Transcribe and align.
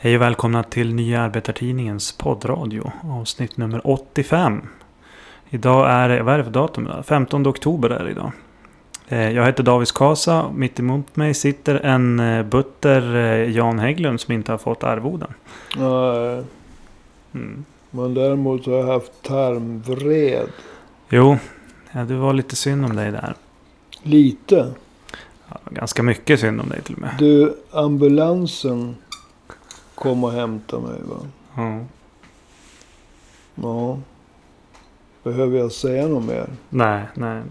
Hej 0.00 0.16
och 0.16 0.22
välkomna 0.22 0.62
till 0.62 0.94
Nya 0.94 1.20
Arbetartidningens 1.22 2.12
poddradio. 2.12 2.92
Avsnitt 3.04 3.56
nummer 3.56 3.80
85. 3.84 4.62
Idag 5.50 5.90
är 5.90 6.08
det, 6.08 6.22
vad 6.22 6.34
är 6.34 6.38
det 6.38 6.44
för 6.44 6.50
datum? 6.50 6.86
idag? 6.86 7.06
15 7.06 7.46
oktober 7.46 7.90
är 7.90 8.04
det 8.04 8.10
idag. 8.10 8.32
Eh, 9.08 9.30
Jag 9.30 9.46
heter 9.46 9.62
David 9.62 9.88
Kasa. 9.92 10.50
Mitt 10.54 10.78
emot 10.80 11.16
mig 11.16 11.34
sitter 11.34 11.74
en 11.74 12.20
eh, 12.20 12.42
butter 12.42 13.14
eh, 13.16 13.50
Jan 13.50 13.78
Hägglund 13.78 14.20
som 14.20 14.34
inte 14.34 14.52
har 14.52 14.58
fått 14.58 14.84
arvoden. 14.84 15.30
Nej, 15.76 16.42
Mm. 17.34 17.64
men 17.90 18.14
däremot 18.14 18.66
har 18.66 18.72
jag 18.72 18.86
haft 18.86 19.12
tarmvred. 19.22 20.48
Jo, 21.08 21.36
ja, 21.92 22.00
det 22.04 22.14
var 22.16 22.32
lite 22.32 22.56
synd 22.56 22.84
om 22.84 22.96
dig 22.96 23.10
där. 23.10 23.34
Lite. 24.02 24.72
Ja, 25.48 25.56
ganska 25.70 26.02
mycket 26.02 26.40
synd 26.40 26.60
om 26.60 26.68
dig 26.68 26.82
till 26.82 26.94
och 26.94 27.00
med. 27.00 27.10
Du, 27.18 27.54
ambulansen 27.72 28.96
kom 29.98 30.24
och 30.24 30.32
hämtade 30.32 30.82
mig 30.82 31.00
va? 31.02 31.16
Ja. 31.56 31.80
Ja. 33.54 33.98
Behöver 35.22 35.58
jag 35.58 35.72
säga 35.72 36.08
något 36.08 36.24
mer? 36.24 36.46
Nej, 36.68 37.06
nej. 37.14 37.42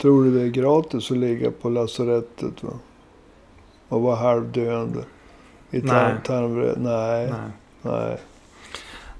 Tror 0.00 0.24
du 0.24 0.38
det 0.38 0.42
är 0.42 0.48
gratis 0.48 1.10
att 1.10 1.16
ligga 1.16 1.50
på 1.50 1.68
lasarettet 1.68 2.62
va? 2.62 2.72
Och 3.88 4.02
vara 4.02 4.16
halvdöende? 4.16 5.04
I 5.70 5.80
Nej. 5.80 6.14
Nej, 6.26 6.74
nej. 6.76 7.30
nej. 7.82 8.18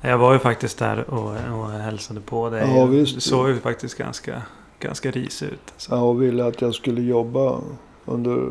Jag 0.01 0.19
var 0.19 0.33
ju 0.33 0.39
faktiskt 0.39 0.79
där 0.79 1.11
och, 1.11 1.59
och 1.61 1.71
hälsade 1.71 2.21
på 2.21 2.51
dig. 2.51 2.77
Ja, 2.77 2.85
visst. 2.85 3.15
Du 3.15 3.21
såg 3.21 3.49
ju 3.49 3.61
faktiskt 3.61 3.99
ganska, 3.99 4.43
ganska 4.81 5.11
risig 5.11 5.47
ut. 5.47 5.61
alltså. 5.73 5.95
Ja, 5.95 6.01
och 6.01 6.23
ville 6.23 6.45
att 6.47 6.61
jag 6.61 6.75
skulle 6.75 7.03
jobba 7.03 7.61
under 8.05 8.49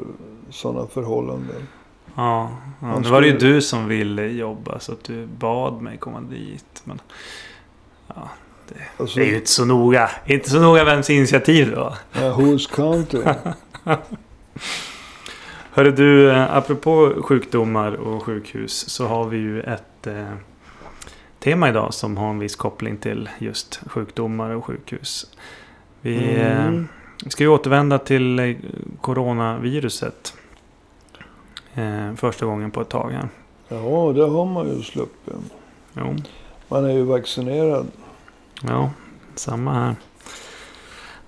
sådana 0.50 0.88
förhållanden. 0.88 1.68
Ja, 2.18 2.52
ja 2.82 3.00
nu 3.00 3.10
var 3.10 3.22
det 3.22 3.28
ju 3.28 3.38
du 3.38 3.62
som 3.62 3.88
ville 3.88 4.28
jobba 4.28 4.80
så 4.80 4.92
att 4.92 5.04
du 5.04 5.26
bad 5.26 5.82
mig 5.82 5.98
komma 5.98 6.22
dit. 6.22 6.82
Men 6.84 7.02
ja, 8.16 8.30
Alltså, 8.98 9.20
det 9.20 9.26
är 9.26 9.30
ju 9.30 9.36
inte 9.36 9.50
så 9.50 9.66
noga. 9.66 10.10
Inte 10.26 10.50
så 10.50 10.60
noga 10.62 10.84
vems 10.84 11.10
initiativ 11.10 11.70
det 11.70 11.76
var. 11.76 11.98
ja, 12.14 12.34
whose 12.34 12.70
country? 12.76 13.22
Hörru 15.72 15.92
du, 15.92 16.32
eh, 16.32 16.56
apropå 16.56 17.14
sjukdomar 17.24 17.92
och 17.92 18.24
sjukhus 18.24 18.90
så 18.90 19.08
har 19.08 19.26
vi 19.26 19.38
ju 19.38 19.62
ett 19.62 20.08
eh, 20.08 20.34
tema 21.40 21.70
idag 21.70 21.94
som 21.94 22.18
har 22.18 22.30
en 22.30 22.40
viss 22.40 22.56
koppling 22.56 22.98
till 22.98 23.30
just 23.40 23.80
sjukdomar 23.88 24.50
och 24.50 24.66
sjukhus. 24.66 25.26
Vi 26.02 26.16
eh, 26.36 26.66
Mm. 26.66 26.88
ska 27.28 27.44
ju 27.44 27.50
återvända 27.50 28.00
till 28.00 28.40
eh, 28.40 28.56
coronaviruset. 29.02 30.34
Eh, 31.78 32.14
första 32.16 32.46
gången 32.46 32.72
på 32.72 32.82
ett 32.82 32.90
tag 32.90 33.12
här. 33.12 33.30
Ja, 33.68 34.14
det 34.16 34.28
har 34.28 34.46
man 34.46 34.68
ju 34.68 34.82
sluppit. 34.82 35.34
Jo. 35.94 36.16
Man 36.68 36.86
är 36.86 36.94
ju 36.94 37.04
vaccinerad. 37.04 37.88
Ja, 38.62 38.92
samma 39.36 39.74
här. 39.74 39.96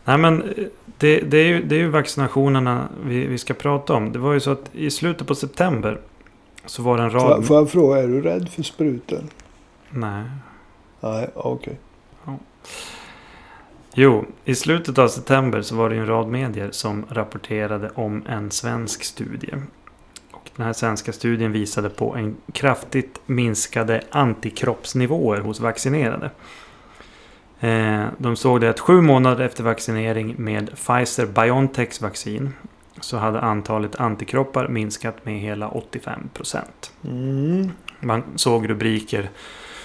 Nej 0.06 0.17
men 0.17 0.41
eh, 0.44 0.66
det, 0.97 1.19
det, 1.19 1.38
är 1.38 1.47
ju, 1.47 1.64
det 1.64 1.75
är 1.75 1.80
ju 1.80 1.89
vaccinationerna 1.89 2.88
vi, 3.03 3.28
vi 3.28 3.38
ska 3.38 3.53
prata 3.53 3.94
om. 3.94 4.11
Det 4.11 4.19
var 4.19 4.33
ju 4.33 4.39
så 4.39 4.52
att 4.52 4.75
i 4.75 4.91
slutet 4.91 5.28
på 5.28 5.36
september 5.36 6.02
så 6.66 6.84
var 6.84 6.97
det 6.97 7.03
en 7.03 7.11
rad... 7.11 7.45
får 7.45 7.58
jag 7.58 7.69
fråga, 7.69 8.00
är 8.00 8.08
du 8.08 8.22
rädd 8.22 8.50
för 8.50 8.63
sprutor? 8.63 9.23
Nej. 9.89 10.23
Nej, 11.00 11.30
okej. 11.36 11.80
Jo, 13.94 14.25
i 14.45 14.56
slutet 14.56 14.97
av 14.97 15.08
september 15.08 15.61
så 15.61 15.75
var 15.75 15.89
det 15.89 15.95
en 15.95 16.08
rad 16.08 16.28
medier 16.28 16.72
som 16.72 17.06
rapporterade 17.09 17.91
om 17.95 18.23
en 18.28 18.52
svensk 18.52 19.03
studie. 19.03 19.53
Den 20.60 20.66
här 20.66 20.74
svenska 20.74 21.14
studien 21.14 21.52
visade 21.52 21.90
på 21.90 22.16
en 22.16 22.36
kraftigt 22.54 23.22
minskade 23.26 24.02
antikroppsnivåer 24.12 25.40
hos 25.40 25.60
vaccinerade. 25.60 26.32
Eh, 27.60 28.06
De 28.18 28.36
såg 28.36 28.62
det 28.62 28.70
att 28.70 28.80
sju 28.80 29.02
månader 29.02 29.46
efter 29.46 29.64
vaccinering 29.64 30.36
med 30.38 30.69
Pfizer-Biontechs 30.69 32.02
vaccin 32.02 32.53
så 33.00 33.18
hade 33.18 33.40
antalet 33.40 33.96
antikroppar 33.96 34.68
minskat 34.68 35.25
med 35.25 35.40
hela 35.40 35.69
85 35.69 36.30
procent. 36.34 36.92
Mm. 37.03 37.72
Man 38.00 38.24
såg 38.36 38.69
rubriker 38.69 39.30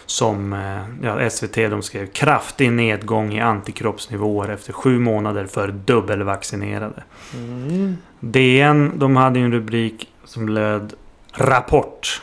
som 0.06 0.52
eh, 0.52 0.82
ja, 1.02 1.30
SVT 1.30 1.54
de 1.54 1.82
skrev 1.82 2.06
kraftig 2.06 2.72
nedgång 2.72 3.32
i 3.32 3.40
antikroppsnivåer 3.40 4.48
efter 4.48 4.72
sju 4.72 4.98
månader 4.98 5.46
för 5.46 5.68
dubbelvaccinerade. 5.68 7.02
Mm. 7.34 7.96
DN 8.20 8.92
de 8.98 9.16
hade 9.16 9.40
en 9.40 9.52
rubrik 9.52 10.08
som 10.24 10.48
löd 10.48 10.94
Rapport. 11.32 12.22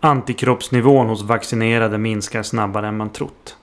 Antikroppsnivån 0.00 1.08
hos 1.08 1.22
vaccinerade 1.22 1.98
minskar 1.98 2.42
snabbare 2.42 2.88
än 2.88 2.96
man 2.96 3.10
trott. 3.10 3.56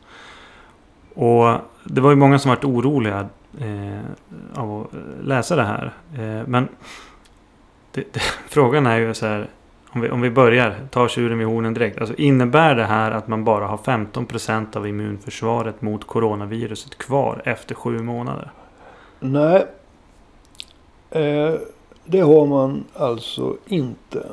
Och 1.13 1.55
det 1.83 2.01
var 2.01 2.09
ju 2.09 2.15
många 2.15 2.39
som 2.39 2.49
varit 2.49 2.63
oroliga 2.63 3.29
eh, 3.59 3.99
av 4.53 4.81
att 4.81 4.93
eh, 4.93 4.99
läsa 5.23 5.55
det 5.55 5.63
här. 5.63 5.93
Eh, 6.13 6.47
men 6.47 6.67
det, 7.91 8.13
det, 8.13 8.19
frågan 8.47 8.85
är 8.85 8.97
ju 8.97 9.13
så 9.13 9.25
här. 9.25 9.47
Om 9.91 10.01
vi, 10.01 10.09
om 10.09 10.21
vi 10.21 10.29
börjar, 10.29 10.75
Ta 10.91 11.07
tjuren 11.07 11.37
vid 11.37 11.47
hornen 11.47 11.73
direkt. 11.73 11.99
Alltså 11.99 12.15
innebär 12.15 12.75
det 12.75 12.85
här 12.85 13.11
att 13.11 13.27
man 13.27 13.43
bara 13.43 13.67
har 13.67 13.77
15% 13.77 14.77
av 14.77 14.87
immunförsvaret 14.87 15.81
mot 15.81 16.07
coronaviruset 16.07 16.97
kvar 16.97 17.41
efter 17.45 17.75
sju 17.75 17.99
månader? 17.99 18.51
Nej. 19.19 19.65
Eh, 21.11 21.53
det 22.11 22.21
har 22.21 22.45
man 22.45 22.83
alltså 22.93 23.57
inte. 23.67 24.27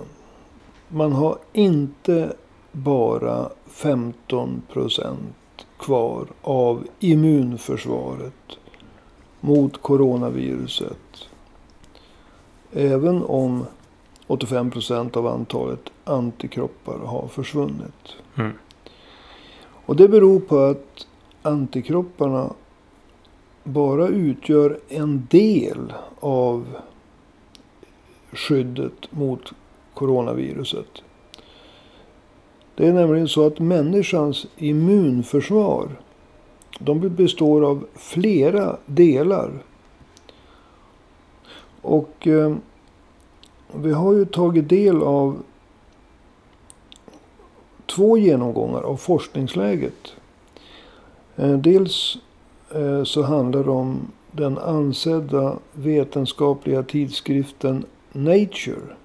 Man 0.89 1.13
har 1.13 1.39
inte 1.53 2.33
bara 2.73 3.49
15 3.67 4.63
procent 4.73 5.67
kvar 5.79 6.27
av 6.43 6.87
immunförsvaret 7.01 8.59
mot 9.41 9.83
coronaviruset. 9.83 11.29
Även 12.73 13.23
om 13.23 13.67
85 14.27 14.71
procent 14.71 15.17
av 15.17 15.27
antalet 15.27 15.91
antikroppar 16.05 16.99
har 16.99 17.29
försvunnit. 17.29 18.17
Mm. 18.37 18.53
Och 19.87 19.97
det 19.97 20.09
beror 20.09 20.41
på 20.41 20.59
att 20.59 21.07
antikropparna 21.43 22.53
bara 23.65 24.09
utgör 24.09 24.81
en 24.89 25.27
del 25.31 25.93
av 26.21 26.67
skyddet 28.37 29.13
mot 29.13 29.53
coronaviruset. 29.95 31.03
Det 32.75 32.87
är 32.87 32.93
nämligen 32.93 33.29
så 33.29 33.47
att 33.47 33.59
människans 33.59 34.47
immunförsvar 34.57 35.89
de 36.79 37.01
består 37.01 37.65
av 37.65 37.87
flera 37.95 38.77
delar. 38.87 39.63
Och 41.83 42.27
eh, 42.27 42.57
vi 43.75 43.93
har 43.93 44.13
ju 44.13 44.25
tagit 44.25 44.69
del 44.69 45.03
av 45.03 45.43
två 47.87 48.19
genomgångar 48.19 48.83
av 48.83 48.97
forskningsläget. 48.97 50.13
Eh, 51.37 51.53
dels 51.53 52.19
eh, 52.75 53.05
så 53.05 53.23
handlar 53.23 53.65
det 53.65 53.71
om 53.71 54.01
den 54.33 54.59
ansedda 54.59 55.57
vetenskapliga 55.73 56.83
tidskriften 56.83 57.85
Nature. 58.17 58.97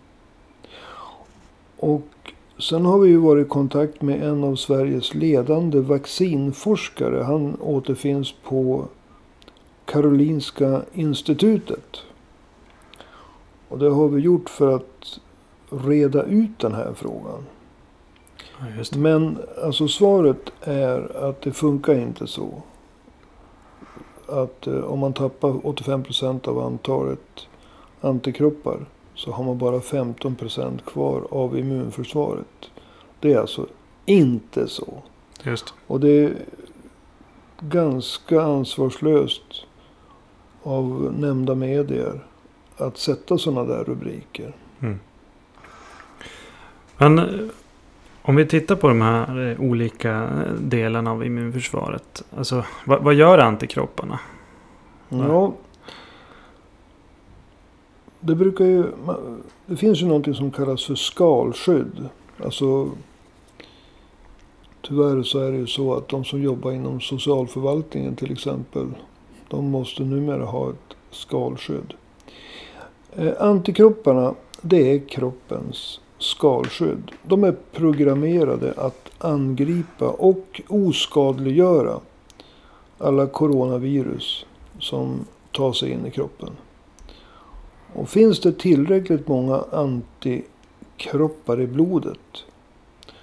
Och 1.77 2.33
sen 2.59 2.85
har 2.85 2.99
vi 2.99 3.09
ju 3.09 3.17
varit 3.17 3.45
i 3.45 3.49
kontakt 3.49 4.01
med 4.01 4.23
en 4.23 4.44
av 4.44 4.55
Sveriges 4.55 5.13
ledande 5.13 5.79
vaccinforskare. 5.79 7.23
Han 7.23 7.57
återfinns 7.61 8.33
på 8.44 8.85
Karolinska 9.85 10.81
institutet. 10.94 11.97
Och 13.67 13.79
det 13.79 13.89
har 13.89 14.07
vi 14.07 14.22
gjort 14.22 14.49
för 14.49 14.75
att 14.75 15.19
reda 15.69 16.23
ut 16.23 16.59
den 16.59 16.73
här 16.73 16.93
frågan. 16.95 17.45
Ja. 18.59 18.97
Men 18.97 19.37
alltså 19.63 19.87
svaret 19.87 20.52
är 20.61 21.29
att 21.29 21.41
det 21.41 21.52
funkar 21.52 21.96
inte 21.96 22.28
så. 22.28 22.61
Att 24.28 24.67
eh, 24.67 24.84
om 24.84 24.99
man 24.99 25.13
tappar 25.13 25.67
85 25.67 26.03
procent 26.03 26.47
av 26.47 26.59
antalet 26.59 27.47
antikroppar 28.02 28.85
så 29.22 29.32
har 29.32 29.44
man 29.44 29.58
bara 29.58 29.82
15 29.82 30.35
procent 30.35 30.85
kvar 30.85 31.28
av 31.32 31.58
immunförsvaret. 31.59 32.72
Det 33.20 33.34
är 33.34 33.40
alltså 33.40 33.68
inte 34.06 34.68
så. 34.68 34.94
Just. 35.44 35.73
Och 35.88 36.00
det 36.00 36.09
är 36.09 36.34
ganska 37.59 38.41
ansvarslöst 38.41 39.66
av 40.64 41.14
nämnda 41.18 41.56
medier 41.56 42.26
att 42.78 42.97
sätta 42.97 43.38
sådana 43.38 43.64
där 43.64 43.84
rubriker. 43.84 44.56
Mm. 44.79 45.00
Men 46.97 47.20
eh, 47.20 47.26
om 48.22 48.35
vi 48.35 48.46
tittar 48.46 48.76
på 48.76 48.88
de 48.88 49.02
här 49.02 49.50
eh, 49.50 49.62
olika 49.62 50.12
eh, 50.12 50.53
delarna 50.53 51.12
av 51.12 51.26
immunförsvaret. 51.26 52.23
Alltså, 52.38 52.66
vad, 52.85 53.03
vad 53.03 53.14
gör 53.14 53.38
antikropparna? 53.38 54.20
Ja. 55.09 55.53
Det 58.22 58.35
brukar 58.35 58.66
ju... 58.66 58.84
Det 59.66 59.76
finns 59.76 60.02
ju 60.02 60.06
någonting 60.06 60.34
som 60.34 60.52
kallas 60.52 60.85
för 60.85 60.96
skalskydd. 60.96 62.09
Alltså 62.44 62.90
tyvärr 64.82 65.23
så 65.23 65.40
är 65.40 65.52
det 65.52 65.58
ju 65.58 65.68
så 65.68 65.94
att 65.94 66.09
de 66.09 66.26
som 66.26 66.41
jobbar 66.41 66.72
inom 66.72 67.02
socialförvaltningen 67.02 68.16
till 68.16 68.32
exempel. 68.32 68.88
De 69.47 69.66
måste 69.66 70.03
numera 70.03 70.46
ha 70.46 70.70
ett 70.70 70.96
skalskydd. 71.12 71.94
Eh, 73.16 73.34
antikropparna 73.40 74.34
det 74.62 74.96
är 74.96 75.00
kroppens 75.00 76.00
skalskydd. 76.18 77.12
De 77.23 77.44
är 77.44 77.56
programmerade 77.72 78.73
att 78.78 79.12
angripa 79.18 80.09
och 80.09 80.62
oskadliggöra 80.68 82.00
alla 82.97 83.28
coronavirus 83.28 84.46
som 84.79 85.26
tar 85.52 85.73
sig 85.73 85.91
in 85.91 86.06
i 86.06 86.12
kroppen. 86.12 86.50
Och 87.93 88.09
finns 88.09 88.40
det 88.40 88.52
tillräckligt 88.52 89.28
många 89.28 89.64
antikroppar 89.72 91.61
i 91.61 91.67
blodet 91.67 92.46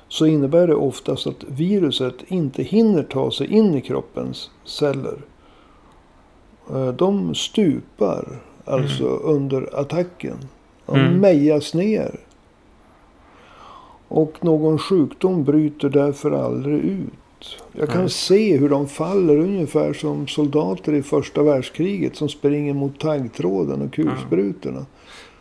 så 0.08 0.26
innebär 0.26 0.66
det 0.66 0.74
oftast 0.74 1.26
att 1.26 1.44
viruset 1.48 2.14
inte 2.26 2.62
hinner 2.62 3.02
ta 3.02 3.30
sig 3.30 3.46
in 3.46 3.74
i 3.74 3.80
kroppens 3.80 4.50
celler. 4.64 5.18
Eh, 6.70 6.88
de 6.88 7.34
stupar 7.34 8.40
alltså 8.64 9.06
mm. 9.06 9.20
under 9.22 9.80
attacken. 9.80 10.38
De 10.86 11.00
mm. 11.00 11.20
mejas 11.20 11.74
ner. 11.74 12.20
Och 14.08 14.44
någon 14.44 14.78
sjukdom 14.78 15.44
bryter 15.44 15.88
därför 15.88 16.30
aldrig 16.30 16.84
ut. 16.84 17.12
Jag 17.72 17.88
kan 17.88 17.96
mm. 17.96 18.08
se 18.08 18.56
hur 18.56 18.68
de 18.68 18.88
faller 18.88 19.36
ungefär 19.36 19.92
som 19.92 20.26
soldater 20.26 20.92
i 20.92 21.02
första 21.02 21.42
världskriget 21.42 22.16
som 22.16 22.28
springer 22.28 22.74
mot 22.74 23.00
taggtråden 23.00 23.82
och 23.82 23.92
kulsprutorna. 23.92 24.86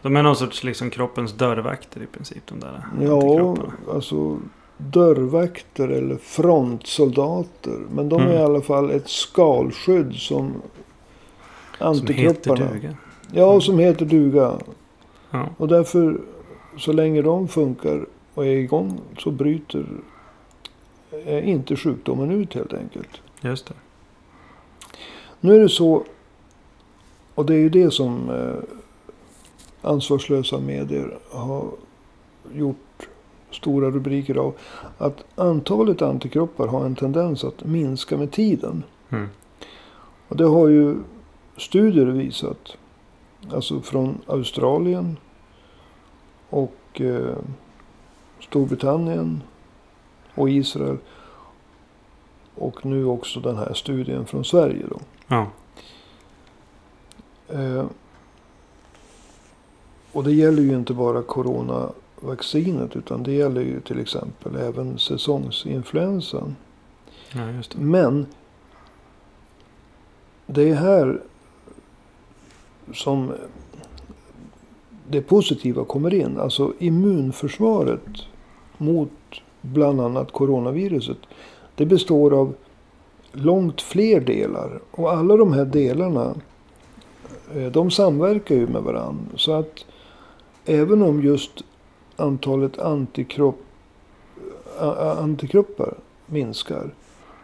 De 0.02 0.16
är 0.16 0.24
någon 0.24 0.36
sorts 0.36 0.64
liksom 0.64 0.90
kroppens 0.90 1.34
dörrvakter 1.34 2.02
i 2.02 2.06
princip. 2.06 2.44
De 2.46 2.60
där 2.60 2.84
ja, 3.02 3.58
alltså 3.94 4.40
dörrvakter 4.78 5.88
eller 5.88 6.16
frontsoldater. 6.16 7.80
Men 7.92 8.10
de 8.10 8.22
mm. 8.22 8.34
är 8.34 8.40
i 8.40 8.44
alla 8.44 8.62
fall 8.62 8.92
ett 8.92 9.10
skalskydd 9.10 10.14
som 10.14 10.54
antikropparna. 11.80 12.58
Som 12.58 12.66
heter 12.66 12.74
duga. 12.74 12.96
Ja, 13.32 13.50
mm. 13.50 13.62
som 13.62 13.80
heter 13.80 14.06
duga. 14.06 14.60
Ja. 15.32 15.50
Och 15.58 15.68
därför, 15.68 16.22
så 16.78 16.94
länge 16.94 17.22
de 17.22 17.48
funkar 17.48 18.06
och 18.34 18.46
är 18.46 18.56
igång 18.56 19.00
så 19.18 19.32
bryter 19.32 19.86
inte 21.26 21.76
sjukdomen 21.76 22.32
ut 22.32 22.54
helt 22.54 22.74
enkelt. 22.74 23.22
Just 23.42 23.68
det. 23.68 23.74
Nu 25.40 25.56
är 25.56 25.60
det 25.60 25.70
så, 25.70 26.04
och 27.36 27.46
det 27.46 27.54
är 27.54 27.60
ju 27.60 27.70
det 27.70 27.92
som 27.92 28.30
eh, 28.30 29.90
ansvarslösa 29.90 30.60
medier 30.60 31.18
har 31.32 31.72
gjort 32.54 33.08
stora 33.52 33.92
rubriker 33.92 34.36
av. 34.36 34.54
Att 34.98 35.26
antalet 35.36 36.02
antikroppar 36.02 36.68
har 36.68 36.86
en 36.86 36.96
tendens 36.96 37.44
att 37.44 37.64
minska 37.64 38.18
med 38.18 38.32
tiden. 38.32 38.84
Mm. 39.10 39.28
Och 40.28 40.38
det 40.38 40.46
har 40.46 40.68
ju 40.68 40.96
studier 41.58 42.06
visat. 42.06 42.78
Alltså 43.54 43.82
från 43.82 44.22
Australien 44.26 45.18
och 46.50 47.02
eh, 47.02 47.38
Storbritannien 48.40 49.44
och 50.38 50.50
Israel. 50.50 50.98
Och 52.56 52.86
nu 52.86 53.06
också 53.06 53.40
den 53.40 53.58
här 53.58 53.74
studien 53.74 54.26
från 54.26 54.46
Sverige. 54.46 54.86
Då. 54.90 55.00
Ja. 55.28 55.48
Eh, 57.50 57.86
och 60.12 60.24
det 60.24 60.32
gäller 60.32 60.62
ju 60.62 60.76
inte 60.76 60.94
bara 60.94 61.22
coronavaccinet. 61.22 62.96
Utan 62.96 63.24
det 63.24 63.32
gäller 63.32 63.62
ju 63.62 63.82
till 63.82 64.00
exempel 64.00 64.56
även 64.56 65.00
säsongsinfluensan. 65.00 66.56
Ja, 67.34 67.46
det. 67.46 67.78
Men 67.78 68.26
det 70.46 70.70
är 70.70 70.76
här 70.76 71.22
som 72.94 73.34
det 75.10 75.22
positiva 75.22 75.86
kommer 75.86 76.14
in. 76.14 76.40
Alltså 76.40 76.74
immunförsvaret 76.80 78.10
mot 78.78 79.12
bland 79.62 80.02
annat 80.02 80.32
coronaviruset. 80.32 81.18
Det 81.76 81.86
består 81.86 82.34
av 82.34 82.54
långt 83.32 83.82
fler 83.82 84.20
delar. 84.20 84.80
Och 84.92 85.14
alla 85.14 85.38
de 85.38 85.54
här 85.54 85.66
delarna 85.66 86.36
eh, 87.56 87.72
de 87.72 87.92
samverkar 87.92 88.56
ju 88.56 88.68
med 88.68 88.82
varandra. 88.82 89.26
Så 89.36 89.52
att 89.52 89.86
även 90.66 91.02
om 91.02 91.24
just 91.24 91.64
antalet 92.16 92.80
antikropp, 92.80 93.60
eh, 94.80 95.20
antikroppar 95.20 95.94
minskar. 96.26 96.94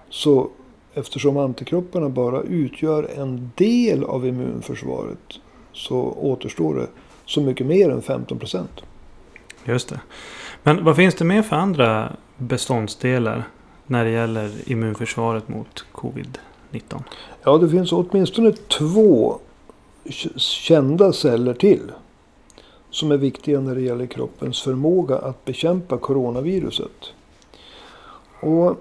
Så 0.10 0.50
eftersom 0.94 1.38
antikropparna 1.38 2.10
bara 2.10 2.42
utgör 2.42 3.10
en 3.18 3.52
del 3.56 4.04
av 4.04 4.28
immunförsvaret. 4.28 5.40
Så 5.74 5.98
återstår 6.22 6.76
det 6.76 6.88
så 7.26 7.42
mycket 7.42 7.68
mer 7.68 7.90
än 7.90 8.02
15 8.02 8.40
procent. 8.40 8.82
Just 9.66 9.90
det. 9.90 10.00
Men 10.64 10.84
vad 10.84 10.96
finns 10.96 11.16
det 11.16 11.26
mer 11.26 11.42
för 11.42 11.56
andra 11.56 12.12
beståndsdelar 12.38 13.44
när 13.88 14.06
det 14.06 14.12
gäller 14.12 14.52
immunförsvaret 14.66 15.50
mot 15.50 15.86
covid-19? 15.92 17.04
Ja, 17.44 17.58
det 17.58 17.70
finns 17.70 17.92
åtminstone 17.92 18.52
två 18.52 19.40
kända 20.36 21.14
celler 21.14 21.54
till. 21.54 21.92
Som 22.90 23.12
är 23.12 23.18
viktiga 23.18 23.60
när 23.60 23.76
det 23.76 23.82
gäller 23.82 24.06
kroppens 24.06 24.62
förmåga 24.62 25.18
att 25.18 25.46
bekämpa 25.46 25.98
coronaviruset. 25.98 27.14
Och 28.40 28.78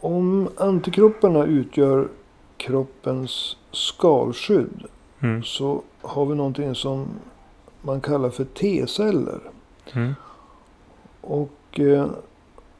om 0.00 0.48
antikropparna 0.56 1.44
utgör 1.44 2.08
kroppens 2.56 3.56
skalskydd. 3.70 4.84
Mm. 5.20 5.42
Så 5.42 5.82
har 6.02 6.26
vi 6.26 6.34
någonting 6.34 6.74
som 6.74 7.08
man 7.82 8.00
kallar 8.00 8.30
för 8.30 8.44
T-celler. 8.44 9.40
Mm. 9.92 10.14
Och 11.26 11.80
eh, 11.80 12.06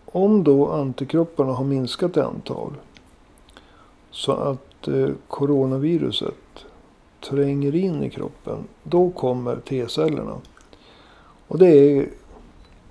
om 0.06 0.44
då 0.44 0.69
antikropparna 0.70 1.52
har 1.52 1.64
minskat 1.64 2.17
i 2.17 2.20
antal. 2.20 2.73
Så 4.11 4.32
att 4.32 4.88
eh, 4.88 5.08
coronaviruset 5.29 6.64
tränger 7.20 7.75
in 7.75 8.02
i 8.02 8.11
kroppen. 8.11 8.58
Då 8.82 9.11
kommer 9.11 9.56
T-cellerna. 9.56 10.37
Och 11.49 11.58
det 11.58 11.69
är, 11.69 12.08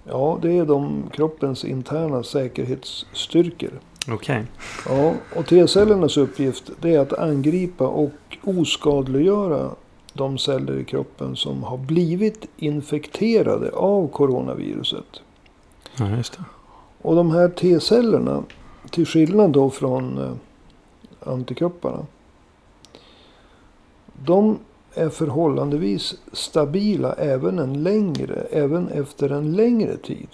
ja, 0.04 0.40
det 0.42 0.58
är 0.58 0.66
de 0.66 1.04
kroppens 1.14 1.66
interna 1.66 2.24
säkerhetsstyrkor. 2.24 3.80
Okej. 4.10 4.46
Okay. 4.86 4.98
Ja, 4.98 5.14
och 5.36 5.48
T-cellernas 5.48 6.18
uppgift 6.18 6.72
det 6.82 6.96
är 6.96 7.00
att 7.00 7.14
angripa 7.14 7.88
och 7.88 8.38
oskadliggöra 8.44 9.70
de 10.14 10.38
celler 10.38 10.80
i 10.80 10.84
kroppen 10.84 11.36
som 11.36 11.64
har 11.64 11.78
blivit 11.78 12.48
infekterade 12.58 13.70
av 13.72 14.08
coronaviruset. 14.08 15.22
Ja, 15.98 16.10
just 16.10 16.34
det. 16.34 16.44
Och 17.02 17.16
de 17.16 17.32
här 17.32 17.50
T-cellerna, 17.50 18.44
till 18.90 19.06
skillnad 19.06 19.52
då 19.52 19.70
från 19.70 20.18
eh, 20.18 20.32
antikropparna. 21.32 22.06
De 24.26 24.58
är 24.94 25.10
förhållandevis 25.10 26.16
stabila 26.32 27.14
även, 27.14 27.60
en 27.60 27.84
längre, 27.84 28.48
även 28.52 28.88
efter 28.88 29.30
en 29.30 29.54
längre 29.54 29.98
tid. 29.98 30.28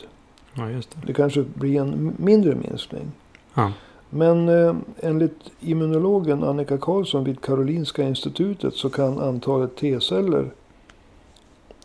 Ja, 0.54 0.70
just 0.70 0.92
det. 0.92 1.08
det 1.08 1.14
kanske 1.14 1.42
blir 1.42 1.82
en 1.82 2.14
mindre 2.18 2.56
minskning. 2.56 3.12
Ja. 3.54 3.72
Men 4.10 4.50
eh, 4.50 4.76
enligt 5.00 5.40
immunologen 5.60 6.44
Annika 6.44 6.78
Karlsson 6.78 7.24
vid 7.24 7.42
Karolinska 7.42 8.04
institutet 8.04 8.74
så 8.74 8.90
kan 8.90 9.20
antalet 9.20 9.76
T-celler 9.76 10.52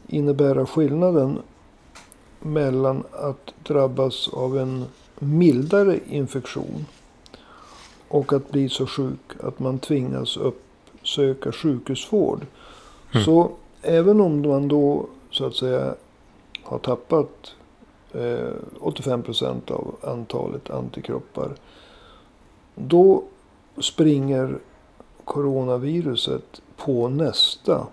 innebära 0.07 0.66
skillnaden 0.66 1.38
mellan 2.45 3.05
att 3.13 3.55
drabbas 3.63 4.29
av 4.29 4.59
en 4.59 4.85
mildare 5.19 5.99
infektion 6.09 6.87
och 8.09 8.33
att 8.33 8.51
bli 8.51 8.69
så 8.69 8.87
sjuk 8.87 9.21
att 9.41 9.59
man 9.59 9.79
tvingas 9.79 10.37
uppsöka 10.37 11.53
sjukhusvård. 11.53 12.47
Mm. 13.13 13.25
Så 13.25 13.51
även 13.83 14.21
om 14.21 14.43
man 14.43 14.69
då 14.69 15.07
så 15.31 15.47
att 15.47 15.55
säga 15.55 15.95
har 16.63 16.79
tappat 16.79 17.55
eh, 18.13 18.53
85 18.81 19.23
procent 19.23 19.71
av 19.71 19.97
antalet 20.03 20.71
antikroppar 20.71 21.51
då 22.75 23.23
springer 23.79 24.59
coronaviruset 25.25 26.63
på 26.77 27.09
nästa 27.09 27.87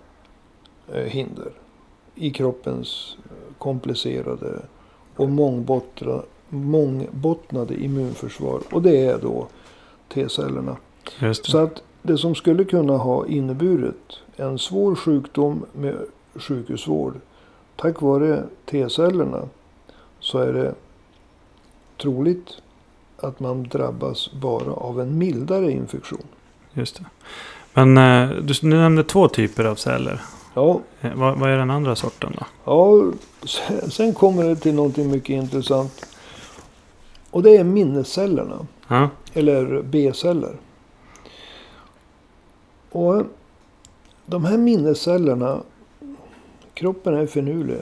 eh, 0.92 1.04
hinder 1.04 1.52
i 2.14 2.30
kroppens 2.30 3.16
komplicerade 3.58 4.62
och 5.16 5.28
mångbottnade 6.50 7.74
immunförsvar. 7.74 8.60
Och 8.72 8.82
det 8.82 9.06
är 9.06 9.18
då 9.18 9.48
T-cellerna. 10.08 10.76
Så 11.32 11.58
att 11.58 11.82
det 12.02 12.18
som 12.18 12.34
skulle 12.34 12.64
kunna 12.64 12.96
ha 12.96 13.26
inneburit 13.26 14.18
en 14.36 14.58
svår 14.58 14.94
sjukdom 14.94 15.64
med 15.72 15.96
sjukhusvård 16.34 17.14
tack 17.76 18.02
vare 18.02 18.42
T-cellerna 18.70 19.48
så 20.20 20.38
är 20.38 20.52
det 20.52 20.74
troligt 22.02 22.48
att 23.16 23.40
man 23.40 23.62
drabbas 23.62 24.32
bara 24.32 24.72
av 24.72 25.00
en 25.00 25.18
mildare 25.18 25.72
infektion. 25.72 26.24
Just 26.72 26.96
det. 26.96 27.04
Men 27.74 27.98
eh, 27.98 28.36
du, 28.36 28.54
du 28.60 28.66
nämnde 28.66 29.04
två 29.04 29.28
typer 29.28 29.64
av 29.64 29.74
celler. 29.74 30.20
Ja, 30.54 30.80
Eh, 31.00 31.14
vad, 31.14 31.38
vad 31.38 31.50
är 31.50 31.56
den 31.56 31.70
andra 31.70 31.96
sorten 31.96 32.36
då? 32.38 32.46
ja 32.64 33.12
sen- 33.46 33.90
sen 33.90 34.14
kommer 34.14 34.44
det 34.44 34.56
till 34.56 34.74
någonting 34.74 35.10
mycket 35.10 35.30
intressant. 35.30 36.06
Och 37.30 37.42
det 37.42 37.56
är 37.56 37.64
minnescellerna. 37.64 38.66
Ja. 38.88 39.08
Eller 39.34 39.82
B-celler. 39.82 40.56
Och 42.90 43.22
de 44.26 44.44
här 44.44 44.58
minnescellerna, 44.58 45.62
kroppen 46.74 47.14
är 47.14 47.26
finurlig. 47.26 47.80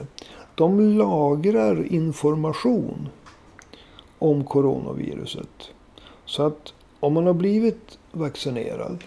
De 0.55 0.97
lagrar 0.97 1.83
information 1.93 3.09
om 4.19 4.43
coronaviruset. 4.43 5.69
Så 6.25 6.43
att 6.43 6.73
om 6.99 7.13
man 7.13 7.25
har 7.27 7.33
blivit 7.33 7.97
vaccinerad, 8.11 9.03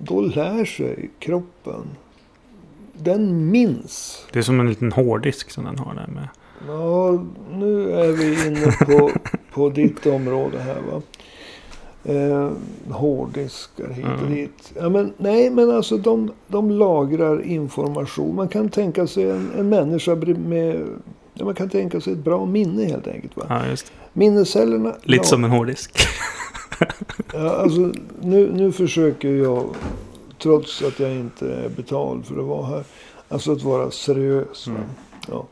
då 0.00 0.20
lär 0.20 0.64
sig 0.64 1.10
kroppen. 1.18 1.86
Den 2.98 3.50
minns. 3.50 4.24
Det 4.32 4.38
är 4.38 4.42
som 4.42 4.60
en 4.60 4.68
liten 4.68 4.92
hårddisk 4.92 5.50
som 5.50 5.64
den 5.64 5.78
har 5.78 5.94
där 5.94 6.06
med. 6.14 6.28
Ja, 6.68 7.24
nu 7.52 7.92
är 7.92 8.12
vi 8.12 8.46
inne 8.46 8.72
på, 8.86 9.10
på 9.52 9.68
ditt 9.68 10.06
område 10.06 10.58
här 10.58 10.76
va. 10.92 11.02
Eh, 12.04 12.50
hårddiskar 12.94 13.88
hit 13.88 14.04
och 14.04 14.20
Mm. 14.26 14.34
dit. 14.34 14.72
Ja, 14.76 14.88
men, 14.88 15.12
nej, 15.16 15.50
men 15.50 15.70
alltså 15.70 15.96
de, 15.96 16.30
de 16.46 16.70
lagrar 16.70 17.42
information. 17.42 18.34
Man 18.36 18.48
kan 18.48 18.68
tänka 18.68 19.06
sig 19.06 19.30
en, 19.30 19.50
en 19.58 19.68
människa 19.68 20.14
med... 20.14 20.86
Ja, 21.34 21.44
man 21.44 21.54
kan 21.54 21.68
tänka 21.68 22.00
sig 22.00 22.12
ett 22.12 22.18
bra 22.18 22.46
minne 22.46 22.84
helt 22.84 23.08
enkelt. 23.08 23.36
Va? 23.36 23.44
Ja. 23.48 23.76
Minnescellerna... 24.12 24.94
Lite 25.02 25.16
lag- 25.18 25.26
som 25.26 25.44
en 25.44 25.50
hårddisk. 25.50 25.98
Ja, 27.32 27.50
alltså, 27.50 27.92
nu, 28.20 28.50
nu 28.54 28.72
försöker 28.72 29.28
jag, 29.28 29.64
trots 30.38 30.82
att 30.82 31.00
jag 31.00 31.10
inte 31.10 31.54
är 31.54 31.68
betald 31.68 32.26
för 32.26 32.38
att 32.38 32.46
vara 32.46 32.66
här, 32.66 32.84
alltså 33.28 33.52
att 33.52 33.62
vara 33.62 33.90
seriös. 33.90 34.66
Mm. 34.66 34.80
Ja. 35.28 35.46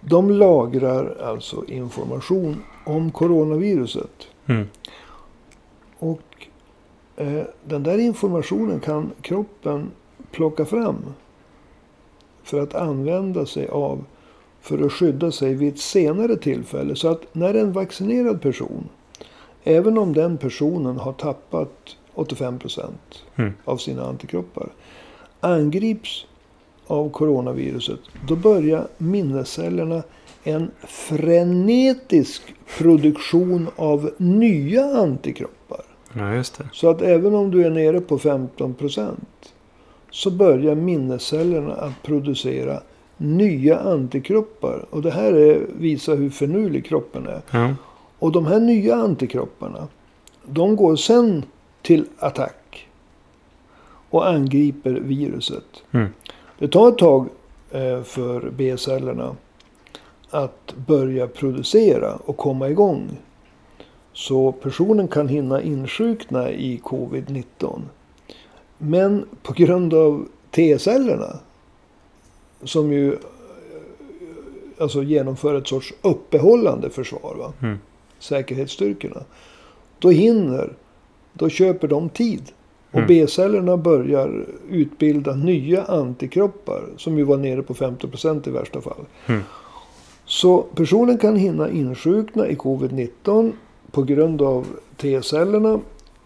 De 0.00 0.30
lagrar 0.30 1.16
alltså 1.22 1.64
information 1.64 2.62
om 2.86 3.10
coronaviruset. 3.10 4.28
Mm. 4.46 4.66
Och 5.98 6.46
eh, 7.16 7.42
den 7.64 7.82
där 7.82 7.98
informationen 7.98 8.80
kan 8.80 9.10
kroppen 9.22 9.90
plocka 10.30 10.64
fram 10.64 10.96
för 12.42 12.60
att 12.60 12.74
använda 12.74 13.46
sig 13.46 13.68
av 13.68 14.04
för 14.60 14.86
att 14.86 14.92
skydda 14.92 15.32
sig 15.32 15.54
vid 15.54 15.72
ett 15.74 15.80
senare 15.80 16.36
tillfälle. 16.36 16.96
Så 16.96 17.08
att 17.08 17.34
när 17.34 17.54
en 17.54 17.72
vaccinerad 17.72 18.42
person, 18.42 18.88
även 19.64 19.98
om 19.98 20.12
den 20.12 20.38
personen 20.38 20.96
har 20.96 21.12
tappat 21.12 21.96
85 22.18 22.58
procent 22.58 23.22
Mm. 23.36 23.52
av 23.64 23.76
sina 23.76 24.06
antikroppar, 24.06 24.68
angrips 25.40 26.26
av 26.86 27.10
coronaviruset, 27.10 28.00
då 28.28 28.36
börjar 28.36 28.86
minnescellerna 28.98 30.02
en 30.44 30.70
frenetisk 30.86 32.42
produktion 32.78 33.68
av 33.76 34.10
nya 34.16 34.84
antikroppar. 34.84 35.80
Ja, 36.12 36.34
just 36.34 36.58
det. 36.58 36.68
Så 36.72 36.90
att 36.90 37.02
även 37.02 37.34
om 37.34 37.50
du 37.50 37.66
är 37.66 37.70
nere 37.70 38.00
på 38.00 38.18
15 38.18 38.74
procent 38.74 39.52
så 40.10 40.30
börjar 40.30 40.74
minnescellerna 40.74 41.74
att 41.74 42.02
producera 42.02 42.80
nya 43.16 43.78
antikroppar. 43.78 44.86
Och 44.90 45.02
det 45.02 45.10
här 45.10 45.32
är, 45.32 45.60
visar 45.78 46.16
hur 46.16 46.30
finurlig 46.30 46.86
kroppen 46.86 47.26
är. 47.26 47.40
Ja. 47.50 47.74
Och 48.18 48.32
de 48.32 48.46
här 48.46 48.60
nya 48.60 48.94
antikropparna, 48.96 49.88
de 50.46 50.76
går 50.76 50.96
sen 50.96 51.44
till 51.82 52.04
attack 52.18 52.88
och 54.10 54.28
angriper 54.28 54.90
viruset. 54.90 55.82
Mm. 55.92 56.08
Det 56.58 56.68
tar 56.68 56.88
ett 56.88 56.98
tag 56.98 57.28
eh, 57.70 58.02
för 58.02 58.50
B-cellerna 58.56 59.36
att 60.30 60.74
börja 60.86 61.26
producera 61.26 62.14
och 62.14 62.36
komma 62.36 62.68
igång. 62.68 63.18
Så 64.12 64.52
personen 64.52 65.08
kan 65.08 65.28
hinna 65.28 65.62
insjukna 65.62 66.50
i 66.50 66.80
covid-19. 66.84 67.80
Men 68.78 69.24
på 69.42 69.52
grund 69.52 69.94
av 69.94 70.28
T-cellerna, 70.50 71.38
som 72.62 72.92
ju 72.92 73.12
eh, 73.12 73.18
alltså 74.78 75.02
genomför 75.02 75.54
ett 75.54 75.68
sorts 75.68 75.94
uppehållande 76.02 76.90
försvar, 76.90 77.34
va? 77.38 77.52
Mm. 77.62 77.78
säkerhetsstyrkorna. 78.18 79.22
Då 79.98 80.10
hinner, 80.10 80.72
då 81.32 81.48
köper 81.48 81.88
de 81.88 82.08
tid. 82.08 82.42
Och 82.90 82.98
Mm. 82.98 83.06
B-cellerna 83.06 83.76
börjar 83.76 84.46
utbilda 84.70 85.34
nya 85.34 85.84
antikroppar. 85.84 86.82
Som 86.96 87.18
ju 87.18 87.24
var 87.24 87.36
nere 87.36 87.62
på 87.62 87.74
50% 87.74 88.48
i 88.48 88.50
värsta 88.50 88.80
fall. 88.80 89.04
Mm. 89.26 89.42
Så 90.24 90.62
personen 90.62 91.18
kan 91.18 91.36
hinna 91.36 91.70
insjukna 91.70 92.48
i 92.48 92.54
covid-19 92.54 93.52
på 93.90 94.02
grund 94.02 94.42
av 94.42 94.66
T-cellerna. 94.96 95.80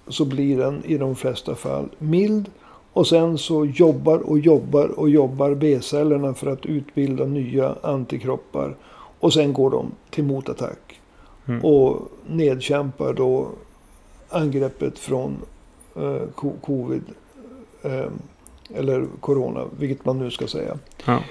Så 0.09 0.25
blir 0.25 0.59
den 0.59 0.83
i 0.85 0.99
de 0.99 1.17
flesta 1.17 1.55
fall 1.55 1.89
mild. 1.99 2.51
Och 2.93 3.07
sen 3.07 3.39
så 3.39 3.65
jobbar 3.65 4.19
och 4.19 4.39
jobbar 4.39 4.99
och 4.99 5.11
jobbar 5.11 5.55
B-cellerna 5.55 6.35
för 6.35 6.47
att 6.47 6.67
utbilda 6.67 7.25
nya 7.25 7.75
antikroppar. 7.83 8.77
Och 9.21 9.33
sen 9.33 9.53
går 9.53 9.71
de 9.71 9.93
till 10.11 10.25
motattack. 10.25 11.01
Mm. 11.47 11.65
Och 11.65 12.09
nedkämpar 12.27 13.13
då 13.13 13.49
angreppet 14.33 14.99
från 14.99 15.37
eh, 15.97 16.23
co- 16.35 16.53
covid. 16.61 17.03
Eh, 17.83 18.07
eller 18.75 19.07
corona, 19.21 19.65
vilket 19.79 20.05
man 20.05 20.19
nu 20.19 20.31
ska 20.31 20.47
säga. 20.47 20.79
Ja. 21.07 21.25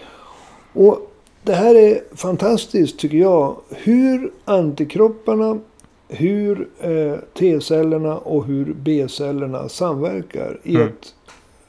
Och 0.74 1.12
det 1.44 1.54
här 1.54 1.76
är 1.76 2.02
fantastiskt 2.16 3.00
tycker 3.00 3.18
jag. 3.18 3.56
Hur 3.70 4.32
antikropparna, 4.46 5.60
hur 6.08 6.68
eh, 6.80 7.16
T-cellerna 7.40 8.18
och 8.18 8.46
hur 8.46 8.74
B-cellerna 8.74 9.70
samverkar 9.70 10.60
i 10.64 10.76
Mm. 10.76 10.88
ett 10.88 11.16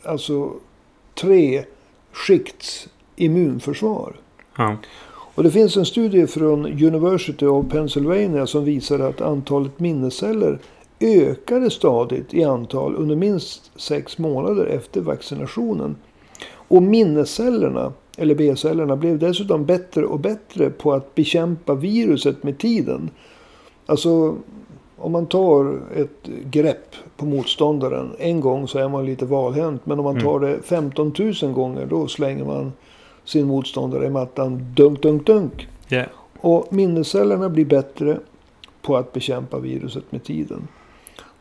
alltså 0.03 0.51
tre 1.21 1.65
skikts 2.13 2.89
immunförsvar. 3.17 4.13
Ja. 4.57 4.77
Och 5.35 5.43
det 5.43 5.51
finns 5.51 5.77
en 5.77 5.87
studie 5.87 6.27
från 6.27 6.67
University 6.67 7.47
of 7.47 7.67
Pennsylvania 7.71 8.47
som 8.47 8.65
visar 8.65 8.99
att 8.99 9.21
antalet 9.21 9.81
minnesceller 9.81 10.59
ökade 11.03 11.71
stadigt 11.71 12.35
i 12.35 12.45
antal 12.45 12.95
under 12.97 13.17
minst 13.17 13.81
sex 13.81 14.19
månader 14.19 14.67
efter 14.67 15.01
vaccinationen. 15.01 15.97
Och 16.53 16.83
minnescellerna, 16.83 17.93
eller 18.17 18.35
B-cellerna, 18.35 18.97
blev 18.97 19.19
dessutom 19.19 19.65
bättre 19.65 20.07
och 20.07 20.21
bättre 20.21 20.71
på 20.71 20.93
att 20.93 21.15
bekämpa 21.15 21.75
viruset 21.75 22.43
med 22.43 22.59
tiden. 22.59 23.11
Alltså, 23.87 24.37
om 24.97 25.13
man 25.13 25.27
tar 25.27 25.81
ett 25.97 26.29
grepp 26.45 26.95
på 27.17 27.27
motståndaren 27.27 28.11
en 28.19 28.41
gång 28.41 28.69
så 28.69 28.79
är 28.79 28.89
man 28.89 29.07
lite 29.07 29.27
valhänt. 29.27 29.87
Men 29.87 29.99
om 29.99 30.05
man 30.05 30.15
Mm. 30.15 30.25
tar 30.25 30.41
det 30.41 30.63
15 30.63 31.13
000 31.43 31.53
gånger 31.53 31.87
då 31.87 32.07
slänger 32.07 32.45
man 32.45 32.73
sin 33.25 33.47
motståndare 33.47 34.07
i 34.07 34.11
mattan. 34.11 34.67
Dunk, 34.77 35.03
dunk, 35.03 35.27
dunk. 35.27 35.69
Ja. 35.89 36.05
Och 36.41 36.73
minnescellerna 36.73 37.49
blir 37.49 37.65
bättre 37.65 38.19
på 38.83 38.97
att 38.97 39.13
bekämpa 39.13 39.59
viruset 39.59 40.13
med 40.13 40.25
tiden. 40.25 40.69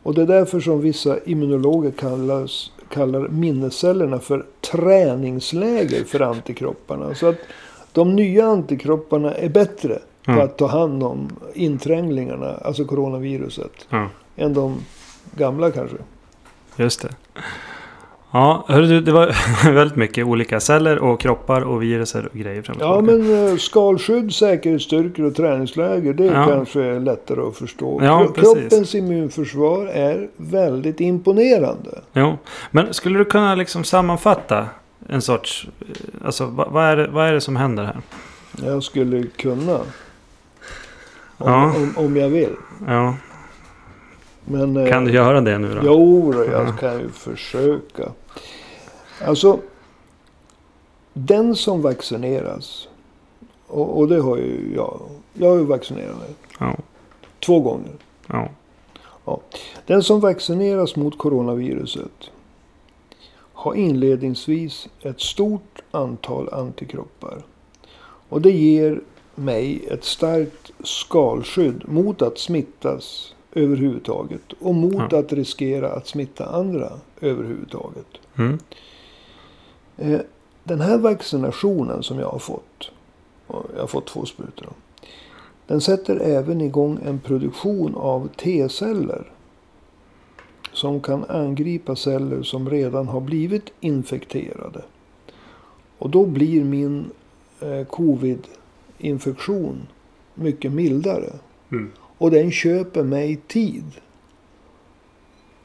Och 0.02 0.14
det 0.14 0.22
är 0.22 0.26
därför 0.26 0.60
som 0.60 0.80
vissa 0.80 1.18
immunologer 1.24 1.90
kallas, 1.90 2.70
kallar 2.88 3.28
minnescellerna 3.28 4.18
för 4.18 4.46
träningsläger 4.60 6.04
för 6.04 6.20
antikropparna. 6.20 7.14
Så 7.14 7.26
att 7.26 7.38
de 7.92 8.16
nya 8.16 8.46
antikropparna 8.46 9.34
är 9.34 9.48
bättre 9.48 9.98
på 10.24 10.30
Mm. 10.32 10.44
att 10.44 10.58
ta 10.58 10.66
hand 10.66 11.02
om 11.02 11.36
intränglingarna, 11.54 12.54
alltså 12.54 12.84
coronaviruset, 12.84 13.72
ja. 13.88 14.08
än 14.36 14.54
de 14.54 14.76
gamla 15.36 15.70
kanske. 15.70 15.96
Just 16.76 17.02
det. 17.02 17.08
Ja, 18.34 18.64
hörru 18.68 18.86
du, 18.86 19.00
det 19.00 19.12
var 19.12 19.34
väldigt 19.74 19.96
mycket 19.96 20.26
olika 20.26 20.60
celler 20.60 20.98
och 20.98 21.20
kroppar 21.20 21.60
och 21.62 21.82
viruser 21.82 22.26
och 22.32 22.38
grejer 22.38 22.62
fram 22.62 22.76
och 22.76 22.82
Ja, 22.82 22.96
tillbaka. 22.96 23.18
men 23.18 23.48
eh, 23.48 23.56
skalskydd, 23.56 24.34
säkerhetsstyrkor 24.34 25.24
och 25.24 25.34
träningsläger, 25.34 26.12
det 26.14 26.24
Ja. 26.24 26.46
kanske 26.48 26.82
är 26.82 27.00
lättare 27.00 27.40
att 27.40 27.56
förstå. 27.56 28.00
Ja, 28.04 28.26
precis. 28.34 28.52
Kroppens 28.70 28.94
immunförsvar 28.94 29.86
är 29.86 30.28
väldigt 30.36 31.00
imponerande. 31.00 32.00
Jo, 32.12 32.38
men 32.70 32.94
skulle 32.94 33.18
du 33.18 33.24
kunna 33.24 33.54
liksom 33.54 33.84
sammanfatta 33.84 34.66
en 35.08 35.22
sorts... 35.22 35.68
eh, 35.80 36.26
Alltså 36.26 36.46
vad, 36.46 36.70
vad, 36.72 36.84
är 36.84 36.96
det, 36.96 37.08
vad 37.08 37.26
är 37.28 37.32
det 37.32 37.40
som 37.40 37.56
händer 37.56 37.84
här? 37.84 37.96
Jag 38.66 38.82
skulle 38.82 39.22
kunna. 39.22 39.74
Om, 41.38 41.50
Ja. 41.52 41.64
om, 41.76 41.92
om 41.96 42.16
jag 42.16 42.28
vill. 42.28 42.50
Ja, 42.86 43.14
Men, 44.44 44.76
eh, 44.76 44.88
kan 44.90 45.04
du 45.04 45.12
göra 45.12 45.40
det 45.40 45.58
nu 45.58 45.74
då? 45.74 45.80
Jo, 45.84 46.32
då, 46.32 46.44
jag 46.44 46.68
Ja. 46.68 46.72
kan 46.72 46.98
ju 47.00 47.08
försöka. 47.08 48.12
Alltså, 49.26 49.58
den 51.12 51.56
som 51.56 51.82
vaccineras 51.82 52.88
Och, 53.66 53.98
och 53.98 54.08
det 54.08 54.20
har 54.20 54.36
ju 54.36 54.72
jag. 54.76 55.00
Jag 55.32 55.48
har 55.48 55.56
ju 55.56 55.64
vaccinerat 55.64 56.18
mig. 56.18 56.28
Ja. 56.58 56.76
Två 57.40 57.60
gånger. 57.60 57.92
Ja. 59.24 59.40
Den 59.86 60.02
som 60.02 60.20
vaccineras 60.20 60.96
mot 60.96 61.18
coronaviruset 61.18 62.30
har 63.52 63.74
inledningsvis 63.74 64.88
ett 65.02 65.20
stort 65.20 65.82
antal 65.90 66.48
antikroppar. 66.54 67.42
Och 68.28 68.40
det 68.42 68.50
ger 68.50 69.00
mig 69.34 69.84
ett 69.90 70.04
starkt 70.04 70.70
skalskydd 70.84 71.82
mot 71.88 72.22
att 72.22 72.38
smittas 72.38 73.34
överhuvudtaget. 73.52 74.52
Och 74.60 74.74
mot 74.74 75.12
Ja. 75.12 75.18
att 75.18 75.32
riskera 75.32 75.92
att 75.92 76.06
smitta 76.06 76.46
andra 76.46 76.92
överhuvudtaget. 77.20 78.06
Mm. 78.36 78.58
Eh, 79.96 80.20
Den 80.64 80.80
här 80.80 80.98
vaccinationen 80.98 82.02
som 82.02 82.18
jag 82.18 82.28
har 82.28 82.38
fått. 82.38 82.90
Jag 83.48 83.80
har 83.80 83.86
fått 83.86 84.06
två 84.06 84.24
sprutor. 84.24 84.68
Den 85.66 85.80
sätter 85.80 86.16
även 86.20 86.60
igång 86.60 86.98
en 87.06 87.20
produktion 87.20 87.94
av 87.94 88.28
T-celler. 88.36 89.30
Som 90.72 91.00
kan 91.00 91.24
angripa 91.24 91.96
celler 91.96 92.42
som 92.42 92.70
redan 92.70 93.08
har 93.08 93.20
blivit 93.20 93.72
infekterade. 93.80 94.82
Och 95.98 96.10
då 96.10 96.26
blir 96.26 96.64
min 96.64 97.10
eh, 97.60 97.84
covid-infektion 97.86 99.86
mycket 100.34 100.72
mildare. 100.72 101.32
Mm. 101.72 101.90
Och 102.22 102.30
den 102.30 102.50
köper 102.50 103.02
mig 103.02 103.36
tid. 103.36 103.84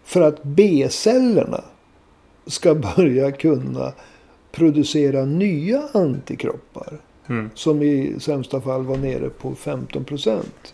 För 0.04 0.22
att 0.22 0.44
B-cellerna 0.44 1.64
ska 2.46 2.76
börja 2.76 3.32
kunna 3.32 3.94
producera 4.52 5.26
nya 5.26 5.84
antikroppar. 5.94 7.02
Mm. 7.28 7.50
Som 7.54 7.82
i 7.82 8.16
sämsta 8.20 8.62
fall 8.62 8.84
var 8.84 8.98
nere 8.98 9.30
på 9.30 9.56
15 9.56 10.04
procent. 10.04 10.74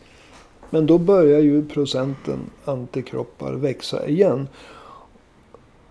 Men 0.70 0.86
då 0.86 0.98
börjar 0.98 1.40
ju 1.40 1.68
procenten 1.68 2.40
antikroppar 2.66 3.54
växa 3.54 4.08
igen. 4.08 4.48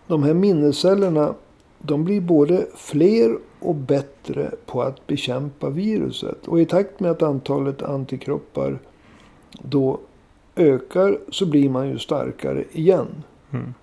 De 0.07 0.23
här 0.23 0.35
minnescellerna 0.35 1.35
de 1.79 2.05
blir 2.05 2.21
både 2.21 2.67
fler 2.77 3.39
och 3.61 3.75
bättre 3.75 4.51
på 4.67 4.83
att 4.83 5.07
bekämpa 5.07 5.71
viruset. 5.71 6.49
Och 6.49 6.61
i 6.61 6.67
takt 6.67 7.01
med 7.01 7.11
att 7.11 7.23
antalet 7.23 7.83
antikroppar 7.83 8.79
då 9.53 10.01
ökar 10.57 11.19
så 11.31 11.47
blir 11.47 11.69
man 11.69 11.89
ju 11.89 11.99
starkare 11.99 12.65
igen. 12.73 13.23
Mm. 13.51 13.75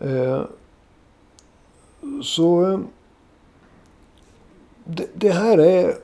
Eh, 0.00 0.42
så 2.22 2.72
eh, 2.72 2.78
det, 4.84 5.08
det 5.14 5.30
här 5.30 5.58
är 5.58 5.94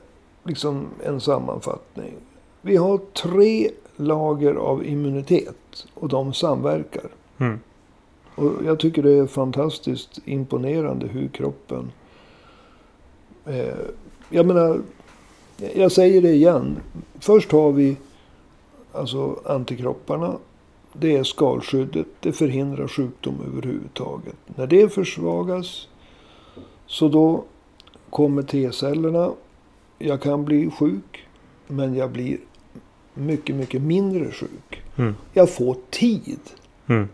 liksom 0.43 0.87
en 1.03 1.21
sammanfattning. 1.21 2.13
Vi 2.61 2.75
har 2.75 2.97
tre 2.97 3.69
lager 3.95 4.53
av 4.53 4.85
immunitet 4.85 5.87
och 5.93 6.09
de 6.09 6.33
samverkar. 6.33 7.09
Mm. 7.37 7.59
Och 8.35 8.51
jag 8.65 8.79
tycker 8.79 9.03
det 9.03 9.11
är 9.11 9.27
fantastiskt 9.27 10.19
imponerande 10.25 11.07
hur 11.07 11.27
kroppen... 11.27 11.91
Eh, 13.45 13.85
jag 14.29 14.45
menar, 14.45 14.81
jag 15.75 15.91
säger 15.91 16.21
det 16.21 16.33
igen. 16.33 16.77
Först 17.19 17.51
har 17.51 17.71
vi 17.71 17.97
alltså 18.91 19.39
antikropparna. 19.45 20.37
Det 20.93 21.17
är 21.17 21.23
skalskyddet. 21.23 22.07
Det 22.19 22.31
förhindrar 22.31 22.87
sjukdom 22.87 23.35
överhuvudtaget. 23.47 24.35
När 24.45 24.67
det 24.67 24.93
försvagas 24.93 25.87
så 26.85 27.07
då 27.07 27.43
kommer 28.09 28.43
T-cellerna. 28.43 29.31
Jag 29.99 30.21
kan 30.21 30.45
bli 30.45 30.69
sjuk. 30.69 31.27
Men 31.67 31.95
jag 31.95 32.11
blir 32.11 32.37
mycket, 33.13 33.55
mycket 33.55 33.81
mindre 33.81 34.31
sjuk. 34.31 34.83
Mm. 34.95 35.15
Jag 35.33 35.49
får 35.49 35.77
tid. 35.89 36.39
Mm. 36.87 37.07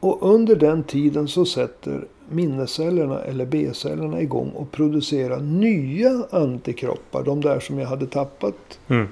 Och 0.00 0.34
under 0.34 0.56
den 0.56 0.82
tiden 0.82 1.28
så 1.28 1.44
sätter 1.44 2.06
minnescellerna 2.28 3.20
eller 3.20 3.46
B-cellerna 3.46 4.20
igång 4.20 4.50
och 4.50 4.72
producerar 4.72 5.40
nya 5.40 6.26
antikroppar. 6.30 7.22
De 7.22 7.40
där 7.40 7.60
som 7.60 7.78
jag 7.78 7.88
hade 7.88 8.06
tappat. 8.06 8.78
Mm. 8.88 9.08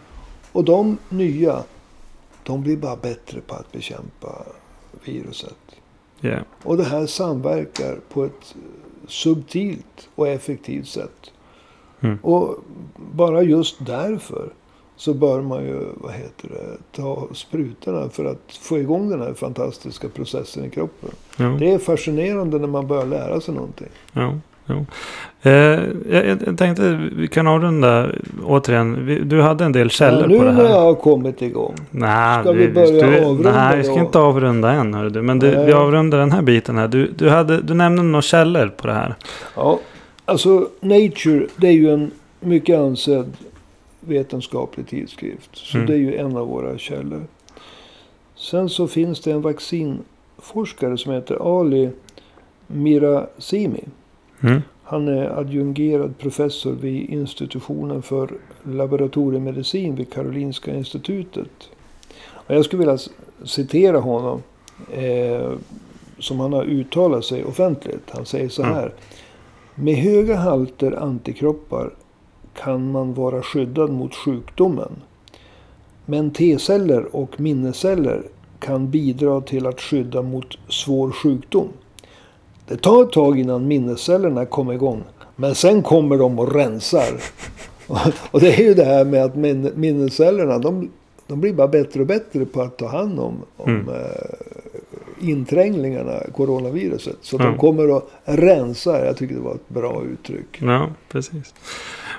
Och 0.52 0.64
de 0.64 0.98
nya, 1.08 1.62
de 2.42 2.62
blir 2.62 2.76
bara 2.76 2.96
bättre 2.96 3.40
på 3.40 3.54
att 3.54 3.72
bekämpa 3.72 4.42
viruset. 5.04 5.56
Yeah. 6.22 6.42
Och 6.62 6.76
det 6.76 6.84
här 6.84 7.06
samverkar 7.06 7.98
på 8.12 8.24
ett 8.24 8.54
subtilt 9.08 10.08
och 10.14 10.28
effektivt 10.28 10.88
sätt. 10.88 11.30
Mm. 12.00 12.18
Och 12.22 12.56
bara 12.96 13.42
just 13.42 13.86
därför 13.86 14.52
så 14.96 15.14
bör 15.14 15.40
man 15.42 15.64
ju, 15.64 15.78
vad 15.94 16.12
heter 16.12 16.48
det, 16.48 16.96
ta 17.02 17.28
sprutorna 17.34 18.08
för 18.08 18.24
att 18.24 18.58
få 18.62 18.78
igång 18.78 19.10
den 19.10 19.20
här 19.20 19.34
fantastiska 19.34 20.08
processen 20.08 20.64
i 20.64 20.70
kroppen. 20.70 21.10
Ja. 21.36 21.44
Det 21.58 21.72
är 21.72 21.78
fascinerande 21.78 22.58
när 22.58 22.66
man 22.68 22.86
börjar 22.86 23.06
lära 23.06 23.40
sig 23.40 23.54
någonting. 23.54 23.88
Ja, 24.12 24.34
jo. 24.66 24.86
Eh, 25.42 25.52
jag, 26.10 26.26
jag 26.46 26.58
tänkte 26.58 27.10
vi 27.16 27.28
kan 27.28 27.46
avrunda 27.46 28.08
återigen. 28.44 29.06
Vi, 29.06 29.18
du 29.18 29.42
hade 29.42 29.64
en 29.64 29.72
del 29.72 29.90
källor 29.90 30.20
Ja, 30.20 30.26
nu 30.26 30.38
på 30.38 30.44
det 30.44 30.52
när 30.52 30.62
jag 30.62 30.68
här. 30.70 30.80
har 30.80 30.94
kommit 30.94 31.42
igång. 31.42 31.74
Nej, 31.90 32.42
Ska 32.42 32.52
vi 32.52 32.68
börja 32.68 33.26
avrunda 33.26 33.52
Nej, 33.52 33.76
vi 33.78 33.84
ska 33.84 33.94
då? 33.94 34.00
inte 34.00 34.18
avrunda 34.18 34.70
än. 34.72 34.94
Hör 34.94 35.10
du. 35.10 35.22
Men 35.22 35.38
du, 35.38 35.64
vi 35.64 35.72
avrundar 35.72 36.18
den 36.18 36.32
här 36.32 36.42
biten 36.42 36.78
här. 36.78 36.88
Du, 36.88 37.06
du, 37.16 37.28
hade, 37.28 37.60
du 37.60 37.74
nämnde 37.74 38.02
några 38.02 38.22
källor 38.22 38.68
på 38.76 38.86
det 38.86 38.92
här. 38.92 39.14
Ja, 39.56 39.78
alltså 40.24 40.68
Nature 40.80 41.46
det 41.56 41.66
är 41.66 41.72
ju 41.72 41.90
en 41.94 42.10
mycket 42.40 42.78
ansedd 42.78 43.32
vetenskaplig 44.06 44.86
tidskrift. 44.88 45.50
Så 45.56 45.76
Mm. 45.76 45.86
det 45.86 45.94
är 45.94 45.98
ju 45.98 46.16
en 46.16 46.36
av 46.36 46.48
våra 46.48 46.78
källor. 46.78 47.26
Sen 48.36 48.68
så 48.68 48.86
finns 48.88 49.20
det 49.20 49.32
en 49.32 49.40
vaccinforskare 49.42 50.98
som 50.98 51.12
heter 51.12 51.58
Ali 51.60 51.90
Mirazimi. 52.66 53.84
Mm. 54.42 54.62
Han 54.82 55.08
är 55.08 55.38
adjungerad 55.38 56.18
professor 56.18 56.72
vid 56.72 57.10
institutionen 57.10 58.02
för 58.02 58.30
laboratoriemedicin 58.62 59.94
vid 59.94 60.12
Karolinska 60.12 60.74
institutet. 60.74 61.68
Och 62.26 62.54
jag 62.54 62.64
skulle 62.64 62.80
vilja 62.80 62.98
citera 63.44 63.98
honom. 63.98 64.42
Eh, 64.92 65.52
som 66.18 66.40
han 66.40 66.52
har 66.52 66.64
uttalat 66.64 67.24
sig 67.24 67.44
offentligt. 67.44 68.10
Han 68.10 68.26
säger 68.26 68.48
så 68.48 68.62
Mm. 68.62 68.74
här. 68.74 68.92
Med 69.74 69.94
höga 69.94 70.36
halter 70.36 70.92
antikroppar 70.92 71.90
kan 72.54 72.90
man 72.92 73.14
vara 73.14 73.42
skyddad 73.42 73.90
mot 73.90 74.14
sjukdomen. 74.14 74.92
Men 76.06 76.30
T-celler 76.30 77.16
och 77.16 77.40
minnesceller 77.40 78.22
kan 78.58 78.90
bidra 78.90 79.40
till 79.40 79.66
att 79.66 79.80
skydda 79.80 80.22
mot 80.22 80.58
svår 80.68 81.10
sjukdom. 81.10 81.68
Det 82.68 82.76
tar 82.76 83.02
ett 83.02 83.12
tag 83.12 83.38
innan 83.38 83.68
minnescellerna 83.68 84.46
kommer 84.46 84.72
igång. 84.72 85.02
Men 85.36 85.54
sen 85.54 85.82
kommer 85.82 86.16
de 86.18 86.38
och 86.38 86.54
rensar. 86.54 87.08
Och 88.30 88.40
det 88.40 88.54
är 88.54 88.62
ju 88.62 88.74
det 88.74 88.84
här 88.84 89.04
med 89.04 89.24
att 89.24 89.36
min- 89.36 89.70
minnescellerna 89.74 90.58
de, 90.58 90.90
de 91.26 91.40
blir 91.40 91.52
bara 91.52 91.68
bättre 91.68 92.00
och 92.00 92.06
bättre 92.06 92.44
på 92.46 92.62
att 92.62 92.76
ta 92.78 92.86
hand 92.88 93.18
om, 93.20 93.34
om 93.56 93.70
Mm. 93.72 93.88
Intränglingarna, 95.30 96.20
coronaviruset. 96.34 97.16
Så 97.20 97.36
Ja. 97.36 97.44
de 97.44 97.58
kommer 97.58 97.90
och 97.90 98.10
rensar. 98.24 99.04
Jag 99.04 99.16
tycker 99.16 99.34
det 99.34 99.40
var 99.40 99.54
ett 99.54 99.68
bra 99.68 100.02
uttryck. 100.04 100.62
Ja, 100.62 100.88
precis. 101.08 101.54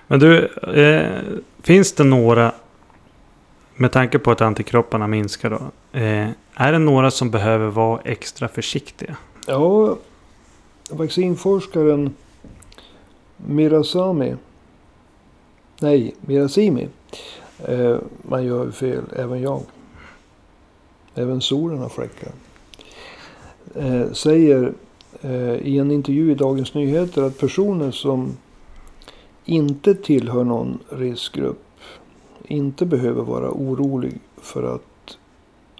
Men 0.07 0.19
du, 0.19 0.45
eh, 0.75 1.11
finns 1.61 1.93
det 1.93 2.03
några, 2.03 2.51
med 3.75 3.91
tanke 3.91 4.19
på 4.19 4.31
att 4.31 4.41
antikropparna 4.41 5.07
minskar 5.07 5.49
då. 5.49 5.59
Eh, 5.99 6.29
är 6.55 6.71
det 6.71 6.79
några 6.79 7.11
som 7.11 7.31
behöver 7.31 7.67
vara 7.67 8.01
extra 8.03 8.47
försiktiga? 8.47 9.15
Ja, 9.47 9.97
vaccinforskaren 10.89 12.13
Mirasami. 13.37 14.35
Nej, 15.81 16.15
Mirasimi. 16.21 16.87
Eh, 17.67 17.95
man 18.21 18.45
gör 18.45 18.65
ju 18.65 18.71
fel, 18.71 19.03
även 19.15 19.41
jag. 19.41 19.61
Även 21.15 21.41
solen 21.41 21.77
har 21.79 21.89
fläckar. 21.89 22.31
Eh, 23.75 24.11
säger 24.11 24.73
eh, 25.21 25.55
i 25.55 25.77
en 25.77 25.91
intervju 25.91 26.31
i 26.31 26.35
Dagens 26.35 26.73
Nyheter 26.73 27.21
att 27.21 27.37
personer 27.37 27.91
som 27.91 28.37
inte 29.45 29.95
tillhör 29.95 30.43
någon 30.43 30.79
riskgrupp 30.89 31.61
inte 32.43 32.85
behöver 32.85 33.23
vara 33.23 33.51
orolig 33.51 34.19
för 34.37 34.75
att 34.75 35.17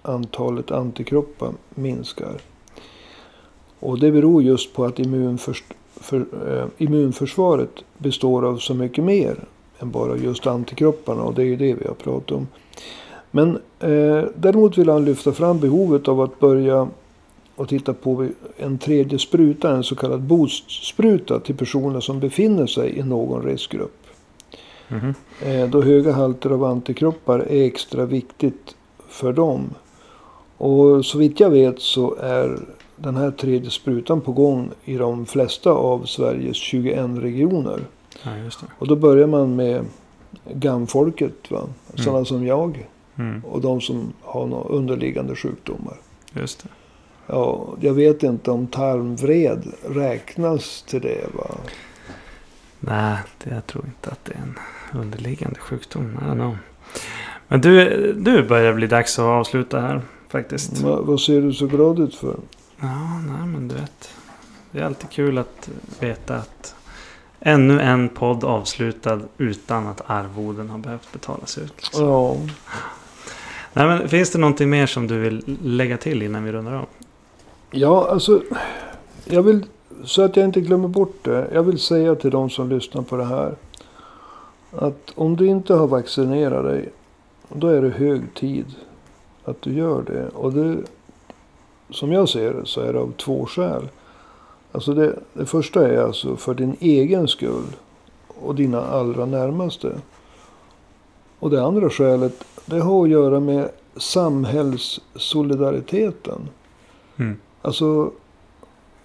antalet 0.01 0.71
antikroppar 0.71 1.51
minskar. 1.69 2.41
Och 3.79 3.99
det 3.99 4.11
beror 4.11 4.43
just 4.43 4.73
på 4.73 4.85
att 4.85 4.99
immunförs 4.99 5.63
för, 5.95 6.25
eh, 6.47 6.65
immunförsvaret 6.77 7.83
består 7.97 8.45
av 8.45 8.57
så 8.57 8.73
mycket 8.73 9.03
mer 9.03 9.47
än 9.79 9.91
bara 9.91 10.17
just 10.17 10.47
antikropparna. 10.47 11.23
Och 11.23 11.33
det 11.33 11.41
är 11.41 11.45
ju 11.45 11.55
det 11.55 11.73
vi 11.73 11.87
har 11.87 11.95
pratat 11.95 12.31
om. 12.31 12.47
Men 13.31 13.55
eh, 13.79 14.23
däremot 14.35 14.77
vill 14.77 14.89
han 14.89 15.05
lyfta 15.05 15.31
fram 15.31 15.59
behovet 15.59 16.07
av 16.07 16.21
att 16.21 16.39
börja 16.39 16.87
och 17.55 17.69
titta 17.69 17.93
på 17.93 18.27
en 18.57 18.77
tredje 18.77 19.19
spruta, 19.19 19.71
en 19.71 19.83
så 19.83 19.95
kallad 19.95 20.21
boostspruta 20.21 21.39
till 21.39 21.55
personer 21.55 21.99
som 21.99 22.19
befinner 22.19 22.67
sig 22.67 22.97
i 22.97 23.03
någon 23.03 23.43
riskgrupp. 23.43 24.01
Mhm. 24.87 25.13
Eh, 25.41 25.69
då 25.69 25.81
höga 25.81 26.11
halter 26.11 26.49
av 26.49 26.63
antikroppar 26.63 27.39
är 27.39 27.65
extra 27.65 28.05
viktigt 28.05 28.75
för 29.09 29.33
dem. 29.33 29.69
Och 30.57 31.05
så 31.05 31.17
vitt 31.17 31.39
jag 31.39 31.49
vet 31.49 31.79
så 31.81 32.15
är 32.15 32.59
den 32.95 33.15
här 33.15 33.31
tredje 33.31 33.69
sprutan 33.69 34.21
på 34.21 34.31
gång 34.31 34.69
i 34.85 34.97
de 34.97 35.25
flesta 35.25 35.71
av 35.71 36.05
Sveriges 36.05 36.57
21 36.57 37.17
regioner. 37.23 37.79
Ja. 38.23 38.31
Och 38.79 38.87
då 38.87 38.95
börjar 38.95 39.27
man 39.27 39.55
med 39.55 39.85
gamfolket. 40.53 41.51
Va? 41.51 41.61
Sådana 41.95 42.17
Mm. 42.17 42.25
som 42.25 42.45
jag. 42.45 42.87
Mm. 43.15 43.45
Och 43.45 43.61
de 43.61 43.81
som 43.81 44.13
har 44.21 44.47
några 44.47 44.69
underliggande 44.69 45.35
sjukdomar. 45.35 45.97
Just 46.33 46.63
det. 46.63 46.69
Ja, 47.27 47.75
jag 47.79 47.93
vet 47.93 48.23
inte 48.23 48.51
om 48.51 48.67
tarmvred 48.67 49.63
räknas 49.89 50.81
till 50.87 51.01
det. 51.01 51.25
Va? 51.33 51.55
Nej, 52.79 53.17
det, 53.43 53.49
jag 53.49 53.67
tror 53.67 53.85
inte 53.85 54.09
att 54.09 54.25
det 54.25 54.33
är 54.33 54.37
en 54.41 54.59
underliggande 55.01 55.59
sjukdom. 55.59 56.17
I 56.21 56.23
don't 56.25 56.33
know. 56.33 56.57
Men 57.47 57.61
du, 57.61 58.13
du 58.13 58.43
börjar 58.43 58.73
bli 58.73 58.87
dags 58.87 59.19
att 59.19 59.25
avsluta 59.25 59.81
här 59.81 60.01
faktiskt. 60.29 60.81
Va, 60.81 61.01
vad 61.01 61.21
ser 61.21 61.41
du 61.41 61.53
så 61.53 61.67
glad 61.67 61.99
ut 61.99 62.15
för? 62.15 62.35
Ja, 62.79 63.19
nej 63.27 63.47
men 63.47 63.67
du 63.67 63.75
vet. 63.75 64.09
Det 64.71 64.79
är 64.79 64.83
alltid 64.83 65.09
kul 65.09 65.37
att 65.37 65.69
veta 65.99 66.35
att 66.35 66.75
ännu 67.39 67.81
en 67.81 68.09
podd 68.09 68.43
avslutad 68.43 69.21
utan 69.37 69.87
att 69.87 70.01
arvoden 70.05 70.69
har 70.69 70.77
behövt 70.77 71.11
betalas 71.13 71.57
ut. 71.57 71.73
liksom. 71.75 72.05
Ja, 72.05 72.37
Nej, 73.73 73.87
men 73.87 74.09
finns 74.09 74.31
det 74.31 74.37
någonting 74.39 74.69
mer 74.69 74.85
som 74.85 75.07
du 75.07 75.17
vill 75.19 75.57
lägga 75.63 75.97
till 75.97 76.21
innan 76.21 76.43
vi 76.43 76.51
rundar 76.51 76.73
av? 76.73 76.85
Ja 77.71 78.07
alltså. 78.09 78.41
Jag 79.25 79.43
vill, 79.43 79.65
så 80.03 80.21
att 80.21 80.35
jag 80.35 80.45
inte 80.45 80.61
glömmer 80.61 80.87
bort 80.87 81.17
det. 81.21 81.49
Jag 81.53 81.63
vill 81.63 81.79
säga 81.79 82.15
till 82.15 82.31
de 82.31 82.49
som 82.49 82.69
lyssnar 82.69 83.01
på 83.01 83.17
det 83.17 83.25
här. 83.25 83.55
Att 84.71 85.13
om 85.15 85.35
du 85.35 85.47
inte 85.47 85.73
har 85.73 85.87
vaccinerat 85.87 86.65
dig. 86.65 86.89
Då 87.49 87.67
är 87.67 87.81
det 87.81 87.89
hög 87.89 88.33
tid 88.33 88.65
att 89.45 89.61
du 89.61 89.73
gör 89.73 90.01
det. 90.01 90.27
Och 90.27 90.53
det, 90.53 90.77
som 91.89 92.11
jag 92.11 92.29
ser 92.29 92.53
det 92.53 92.65
så 92.65 92.81
är 92.81 92.93
det 92.93 92.99
av 92.99 93.11
två 93.11 93.45
skäl. 93.45 93.87
Alltså 94.71 94.93
det, 94.93 95.19
det 95.33 95.45
första 95.45 95.87
är 95.87 95.97
alltså 95.97 96.35
för 96.35 96.53
din 96.53 96.77
egen 96.79 97.27
skull. 97.27 97.75
Och 98.27 98.55
dina 98.55 98.81
allra 98.81 99.25
närmaste. 99.25 100.01
Och 101.39 101.49
det 101.49 101.63
andra 101.63 101.89
skälet. 101.89 102.43
Det 102.65 102.79
har 102.79 103.03
att 103.03 103.09
göra 103.09 103.39
med 103.39 103.69
samhällssolidariteten. 103.97 106.49
Mm. 107.17 107.37
Alltså 107.65 108.11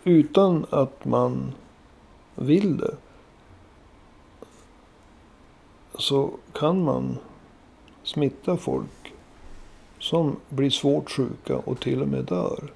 utan 0.05 0.67
att 0.71 1.05
man 1.05 1.53
vill 2.35 2.77
det. 2.77 2.95
Så 5.95 6.31
kan 6.53 6.85
man 6.85 7.19
smitta 8.03 8.57
folk 8.57 9.13
som 9.99 10.37
blir 10.49 10.71
svårt 10.71 11.11
sjuka 11.11 11.57
och 11.57 11.81
till 11.81 12.03
och 12.03 12.09
med 12.09 12.25
dör. 12.25 12.73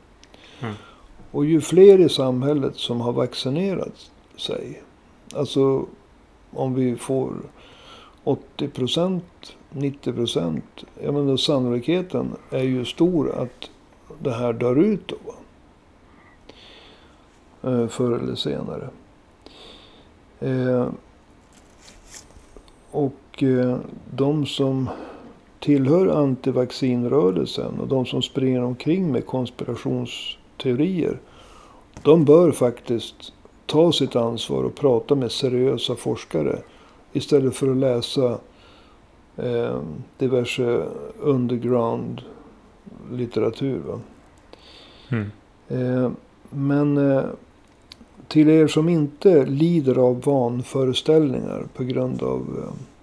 Mm. 0.61 0.75
Och 1.31 1.45
ju 1.45 1.61
fler 1.61 1.99
i 1.99 2.09
samhället 2.09 2.77
som 2.77 3.01
har 3.01 3.13
vaccinerat 3.13 4.11
sig. 4.37 4.83
Alltså 5.35 5.87
om 6.51 6.75
vi 6.75 6.97
får 6.97 7.35
80 8.25 8.69
procent, 8.69 9.57
90 9.71 10.13
procent. 10.13 10.85
Jag 11.03 11.15
menar 11.15 11.37
sannolikheten 11.37 12.37
är 12.51 12.63
ju 12.63 12.85
stor 12.85 13.35
att 13.35 13.71
det 14.19 14.33
här 14.33 14.53
dör 14.53 14.77
ut 14.77 15.09
då. 15.09 15.35
Eh, 17.67 17.87
Förr 17.87 18.19
eller 18.19 18.35
senare. 18.35 18.89
Eh, 20.41 20.89
och 22.91 23.43
eh, 23.43 23.77
de 24.11 24.47
som 24.47 24.89
tillhör 25.61 26.07
antivaccinrörelsen 26.07 27.81
och 27.81 27.89
de 27.89 28.07
som 28.07 28.23
springer 28.23 28.63
omkring 28.63 29.13
med 29.13 29.27
konspirationsteorier. 29.27 31.21
De 32.03 32.25
bör 32.25 32.53
faktiskt 32.53 33.33
ta 33.67 33.93
sitt 33.93 34.17
ansvar 34.17 34.65
och 34.65 34.75
prata 34.75 35.15
med 35.15 35.33
seriösa 35.33 35.97
forskare. 35.97 36.59
Istället 37.13 37.57
för 37.57 37.71
att 37.71 37.77
läsa 37.77 38.39
eh, 39.37 39.81
diverse 40.19 40.85
underground 41.21 42.23
litteratur. 43.13 44.01
Mm. 45.09 45.31
Eh, 45.69 46.11
men 46.51 46.97
eh, 46.97 47.25
till 48.29 48.49
er 48.49 48.67
som 48.67 48.89
inte 48.89 49.47
lider 49.47 49.99
av 49.99 50.23
vanföreställningar 50.23 51.67
på 51.75 51.85
grund 51.85 52.23
av 52.23 52.41
eh, 52.59 52.95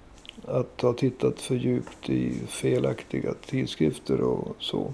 att 0.55 0.81
ha 0.81 0.93
tittat 0.93 1.39
för 1.39 1.55
djupt 1.55 2.10
i 2.10 2.34
felaktiga 2.47 3.34
tidskrifter 3.45 4.21
och 4.21 4.55
så. 4.60 4.93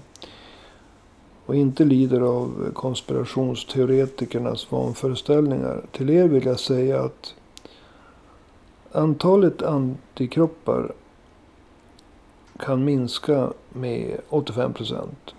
Och 1.46 1.56
inte 1.56 1.84
lider 1.84 2.20
av 2.20 2.70
konspirationsteoretikernas 2.74 4.72
vanföreställningar. 4.72 5.82
Till 5.92 6.10
er 6.10 6.28
vill 6.28 6.46
jag 6.46 6.60
säga 6.60 7.00
att 7.00 7.34
antalet 8.92 9.62
antikroppar 9.62 10.92
kan 12.58 12.84
minska 12.84 13.52
med 13.68 14.20
85 14.28 14.72
procent. 14.72 15.34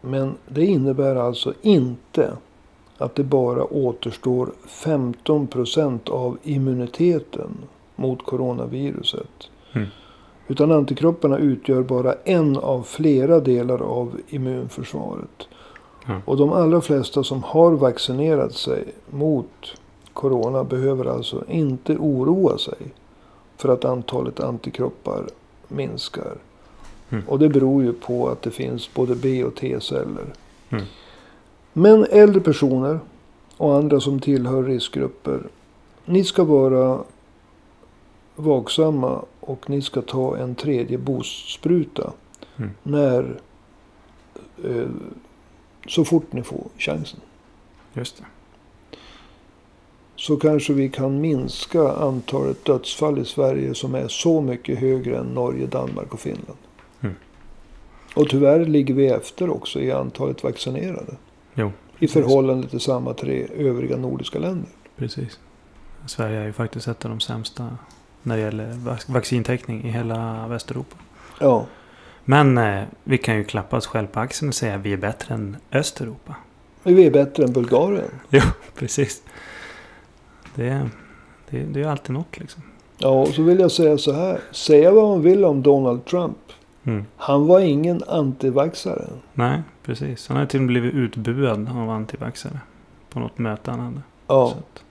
Men 0.00 0.34
det 0.48 0.64
innebär 0.64 1.16
alltså 1.16 1.54
inte 1.62 2.36
att 2.98 3.14
det 3.14 3.24
bara 3.24 3.64
återstår 3.64 4.50
15 4.66 5.46
procent 5.46 6.08
av 6.08 6.38
immuniteten 6.42 7.50
mot 7.96 8.26
coronaviruset. 8.26 9.50
Mm. 9.72 9.88
Utan 10.48 10.72
antikropparna 10.72 11.38
utgör 11.38 11.82
bara 11.82 12.14
en 12.24 12.56
av 12.56 12.82
flera 12.82 13.40
delar 13.40 13.82
av 13.82 14.20
immunförsvaret. 14.28 15.48
Ja. 16.06 16.20
Och 16.24 16.36
de 16.36 16.52
allra 16.52 16.80
flesta 16.80 17.24
som 17.24 17.42
har 17.42 17.72
vaccinerat 17.72 18.54
sig 18.54 18.84
mot 19.10 19.74
corona 20.12 20.64
behöver 20.64 21.04
alltså 21.04 21.44
inte 21.48 21.96
oroa 21.96 22.58
sig 22.58 22.78
för 23.56 23.68
att 23.68 23.84
antalet 23.84 24.40
antikroppar 24.40 25.26
minskar. 25.68 26.34
Mm. 27.10 27.24
Och 27.28 27.38
det 27.38 27.48
beror 27.48 27.82
ju 27.82 27.92
på 27.92 28.28
att 28.28 28.42
det 28.42 28.50
finns 28.50 28.94
både 28.94 29.14
B 29.14 29.44
och 29.44 29.54
T-celler. 29.54 30.26
Mm. 30.70 30.84
Men 31.78 32.04
äldre 32.10 32.40
personer 32.40 33.00
och 33.56 33.74
andra 33.74 34.00
som 34.00 34.20
tillhör 34.20 34.62
riskgrupper. 34.62 35.40
Ni 36.04 36.24
ska 36.24 36.44
vara 36.44 37.04
vaksamma 38.36 39.24
och 39.40 39.70
ni 39.70 39.82
ska 39.82 40.02
ta 40.02 40.36
en 40.36 40.54
tredje 40.54 40.98
boostspruta. 40.98 42.12
Mm. 42.56 42.70
När 42.82 43.40
eh, 44.64 44.88
så 45.86 46.04
fort 46.04 46.32
ni 46.32 46.42
får 46.42 46.64
chansen. 46.78 47.20
Just 47.92 48.16
det. 48.16 48.24
Så 50.16 50.36
kanske 50.36 50.72
vi 50.72 50.88
kan 50.88 51.20
minska 51.20 51.92
antalet 51.92 52.64
dödsfall 52.64 53.18
i 53.18 53.24
Sverige 53.24 53.74
som 53.74 53.94
är 53.94 54.08
så 54.08 54.40
mycket 54.40 54.78
högre 54.78 55.18
än 55.18 55.26
Norge, 55.26 55.66
Danmark 55.66 56.14
och 56.14 56.20
Finland. 56.20 56.58
Mm. 57.00 57.14
Och 58.14 58.28
tyvärr 58.28 58.64
ligger 58.64 58.94
vi 58.94 59.06
efter 59.06 59.50
också 59.50 59.80
i 59.80 59.92
antalet 59.92 60.44
vaccinerade. 60.44 61.16
Jo, 61.58 61.72
I 61.98 62.08
förhållande 62.08 62.68
till 62.68 62.80
samma 62.80 63.14
tre 63.14 63.46
övriga 63.56 63.96
nordiska 63.96 64.38
länder. 64.38 64.68
Precis. 64.96 65.38
Sverige 66.06 66.40
är 66.40 66.44
ju 66.46 66.52
faktiskt 66.52 66.88
ett 66.88 67.04
av 67.04 67.10
de 67.10 67.20
sämsta 67.20 67.76
när 68.22 68.36
det 68.36 68.42
gäller 68.42 68.72
vac- 68.72 69.12
vaccintäckning 69.12 69.84
i 69.84 69.90
hela 69.90 70.46
Västeuropa. 70.48 70.96
Ja, 71.40 71.66
Men 72.24 72.58
eh, 72.58 72.82
vi 73.04 73.18
kan 73.18 73.36
ju 73.36 73.44
klappa 73.44 73.76
oss 73.76 73.86
själva 73.86 74.10
på 74.12 74.20
axeln 74.20 74.48
och 74.48 74.54
säga 74.54 74.74
att 74.74 74.80
vi 74.80 74.92
är 74.92 74.96
bättre 74.96 75.34
än 75.34 75.56
Östeuropa. 75.72 76.34
men 76.82 76.94
vi 76.94 77.06
är 77.06 77.10
bättre 77.10 77.44
än 77.44 77.52
Bulgarien. 77.52 78.10
Jo, 78.30 78.40
precis. 78.74 79.22
Det, 80.54 80.88
det, 81.50 81.58
det 81.64 81.80
är 81.80 81.84
ju 81.84 81.90
alltid 81.90 82.10
något 82.10 82.38
liksom. 82.38 82.62
Ja, 82.98 83.08
och 83.08 83.28
så 83.28 83.42
vill 83.42 83.58
jag 83.60 83.70
säga 83.70 83.98
så 83.98 84.12
här. 84.12 84.40
Säga 84.52 84.90
vad 84.92 85.08
man 85.08 85.22
vill 85.22 85.44
om 85.44 85.62
Donald 85.62 86.04
Trump. 86.04 86.36
Mm. 86.84 87.04
Han 87.16 87.46
var 87.46 87.60
ingen 87.60 88.02
antivaxare. 88.08 89.04
Nej, 89.34 89.62
precis. 89.88 90.28
Han 90.28 90.36
har 90.36 90.46
till 90.46 90.58
och 90.60 90.62
med 90.62 90.68
blivit 90.68 90.94
utbuad 90.94 91.68
av 91.82 91.90
antivaxare. 91.90 92.60
På 93.10 93.20
något 93.20 93.38
möte 93.38 93.70
han 93.70 93.80
hade. 93.80 94.00
Ja, 94.26 94.48
Så 94.52 94.58
att, 94.58 94.82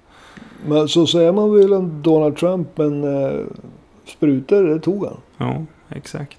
men 0.67 0.87
så 0.87 1.07
säger 1.07 1.31
man 1.31 1.55
väl 1.55 1.73
om 1.73 2.01
Donald 2.01 2.37
Trump. 2.37 2.67
Men 2.77 3.23
eh, 3.23 3.39
sprutor, 4.05 4.63
det 4.63 4.79
tog 4.79 5.05
han. 5.05 5.17
ja, 5.37 5.65
exakt. 5.97 6.37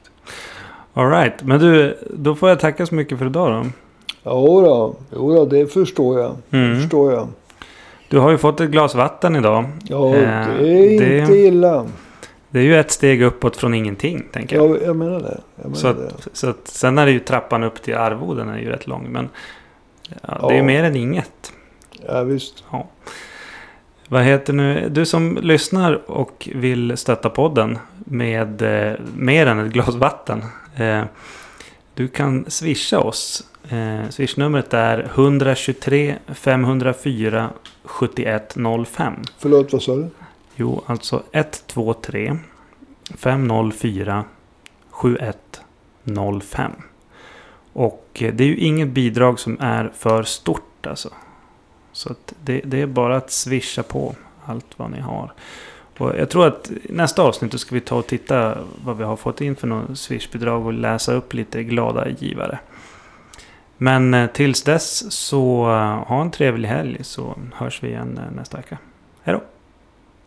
Alright, 0.94 1.42
men 1.42 1.60
du, 1.60 1.98
då 2.14 2.34
får 2.34 2.48
jag 2.48 2.60
tacka 2.60 2.86
så 2.86 2.94
mycket 2.94 3.18
för 3.18 3.26
idag 3.26 3.50
då. 3.64 3.70
Jo 4.24 4.60
då, 4.62 4.94
jo 5.16 5.34
då 5.34 5.44
det 5.44 5.66
förstår 5.72 6.20
jag. 6.20 6.36
Mm. 6.50 6.80
förstår 6.80 7.12
jag. 7.12 7.28
Du 8.08 8.18
har 8.18 8.30
ju 8.30 8.38
fått 8.38 8.60
ett 8.60 8.70
glas 8.70 8.94
vatten 8.94 9.36
idag. 9.36 9.64
Ja, 9.84 10.14
Eh, 10.14 10.48
det 10.58 10.68
är 10.68 11.00
det- 11.00 11.18
inte 11.18 11.36
illa. 11.36 11.86
Det 12.50 12.58
är 12.58 12.62
ju 12.62 12.80
ett 12.80 12.90
steg 12.90 13.22
uppåt 13.22 13.56
från 13.56 13.74
ingenting, 13.74 14.24
tänker 14.32 14.56
jag. 14.56 14.70
Ja, 14.70 14.76
jag 14.84 14.96
menar 14.96 15.20
det. 15.20 15.40
Jag 15.56 15.64
menar 15.64 15.76
Så 15.76 15.92
det. 15.92 16.06
att, 16.08 16.28
så 16.32 16.48
att, 16.50 16.68
sen 16.68 16.98
är 16.98 17.06
det 17.06 17.12
ju 17.12 17.18
trappan 17.20 17.64
upp 17.64 17.82
till 17.82 17.94
arvoden 17.96 18.48
är 18.48 18.58
ju 18.58 18.68
rätt 18.68 18.86
lång. 18.86 19.08
Men 19.12 19.28
ja, 20.22 20.38
det 20.40 20.46
är 20.46 20.50
ju 20.52 20.56
Ja. 20.58 20.64
mer 20.64 20.84
än 20.84 20.96
inget. 20.96 21.52
Ja, 22.06 22.22
visst. 22.22 22.64
Ja. 22.72 22.88
Vad 24.08 24.22
heter 24.22 24.52
nu? 24.52 24.88
Du 24.88 25.06
som 25.06 25.38
lyssnar 25.42 26.10
och 26.10 26.48
vill 26.54 26.96
stötta 26.96 27.30
podden 27.30 27.78
med 27.98 28.62
eh, 28.62 28.94
mer 29.16 29.46
än 29.46 29.58
ett 29.58 29.72
glas 29.72 29.94
vatten. 29.94 30.44
Eh, 30.76 31.02
du 31.94 32.08
kan 32.08 32.44
swisha 32.48 32.98
oss. 33.00 33.44
Eh, 33.70 34.08
swishnumret 34.10 34.74
är 34.74 35.08
123 35.14 36.14
504 36.28 37.50
7105. 37.84 39.12
Förlåt, 39.38 39.72
vad 39.72 39.82
sa 39.82 39.96
du? 39.96 40.08
Jo, 40.60 40.82
alltså 40.86 41.22
123 41.32 42.36
504 43.16 44.24
7105. 44.90 46.72
Och 47.72 48.08
eh, 48.14 48.34
det 48.34 48.44
är 48.44 48.48
ju 48.48 48.56
inget 48.56 48.88
bidrag 48.88 49.40
som 49.40 49.56
är 49.60 49.90
för 49.94 50.22
stort 50.22 50.86
alltså. 50.86 51.08
Så 51.92 52.12
att 52.12 52.34
det, 52.44 52.60
det 52.64 52.82
är 52.82 52.86
bara 52.86 53.16
att 53.16 53.30
swisha 53.30 53.82
på 53.82 54.14
allt 54.44 54.66
vad 54.76 54.90
ni 54.90 55.00
har. 55.00 55.32
Och 55.98 56.18
jag 56.18 56.30
tror 56.30 56.46
att 56.46 56.70
nästa 56.88 57.22
avsnitt 57.22 57.60
ska 57.60 57.74
vi 57.74 57.80
ta 57.80 57.96
och 57.96 58.06
titta 58.06 58.58
vad 58.84 58.96
vi 58.96 59.04
har 59.04 59.16
fått 59.16 59.40
in 59.40 59.56
för 59.56 59.66
något 59.66 59.98
swishbidrag 59.98 60.66
och 60.66 60.72
läsa 60.72 61.12
upp 61.12 61.34
lite 61.34 61.62
glada 61.62 62.08
givare. 62.08 62.58
Men 63.76 64.14
eh, 64.14 64.30
tills 64.30 64.62
dess 64.62 65.12
så 65.12 65.70
eh, 65.70 66.08
ha 66.08 66.20
en 66.20 66.30
trevlig 66.30 66.68
helg 66.68 67.04
så 67.04 67.38
hörs 67.54 67.82
vi 67.82 67.88
igen 67.88 68.20
nästa 68.36 68.56
vecka. 68.56 68.78
Hej 69.22 69.34
då! 69.34 69.57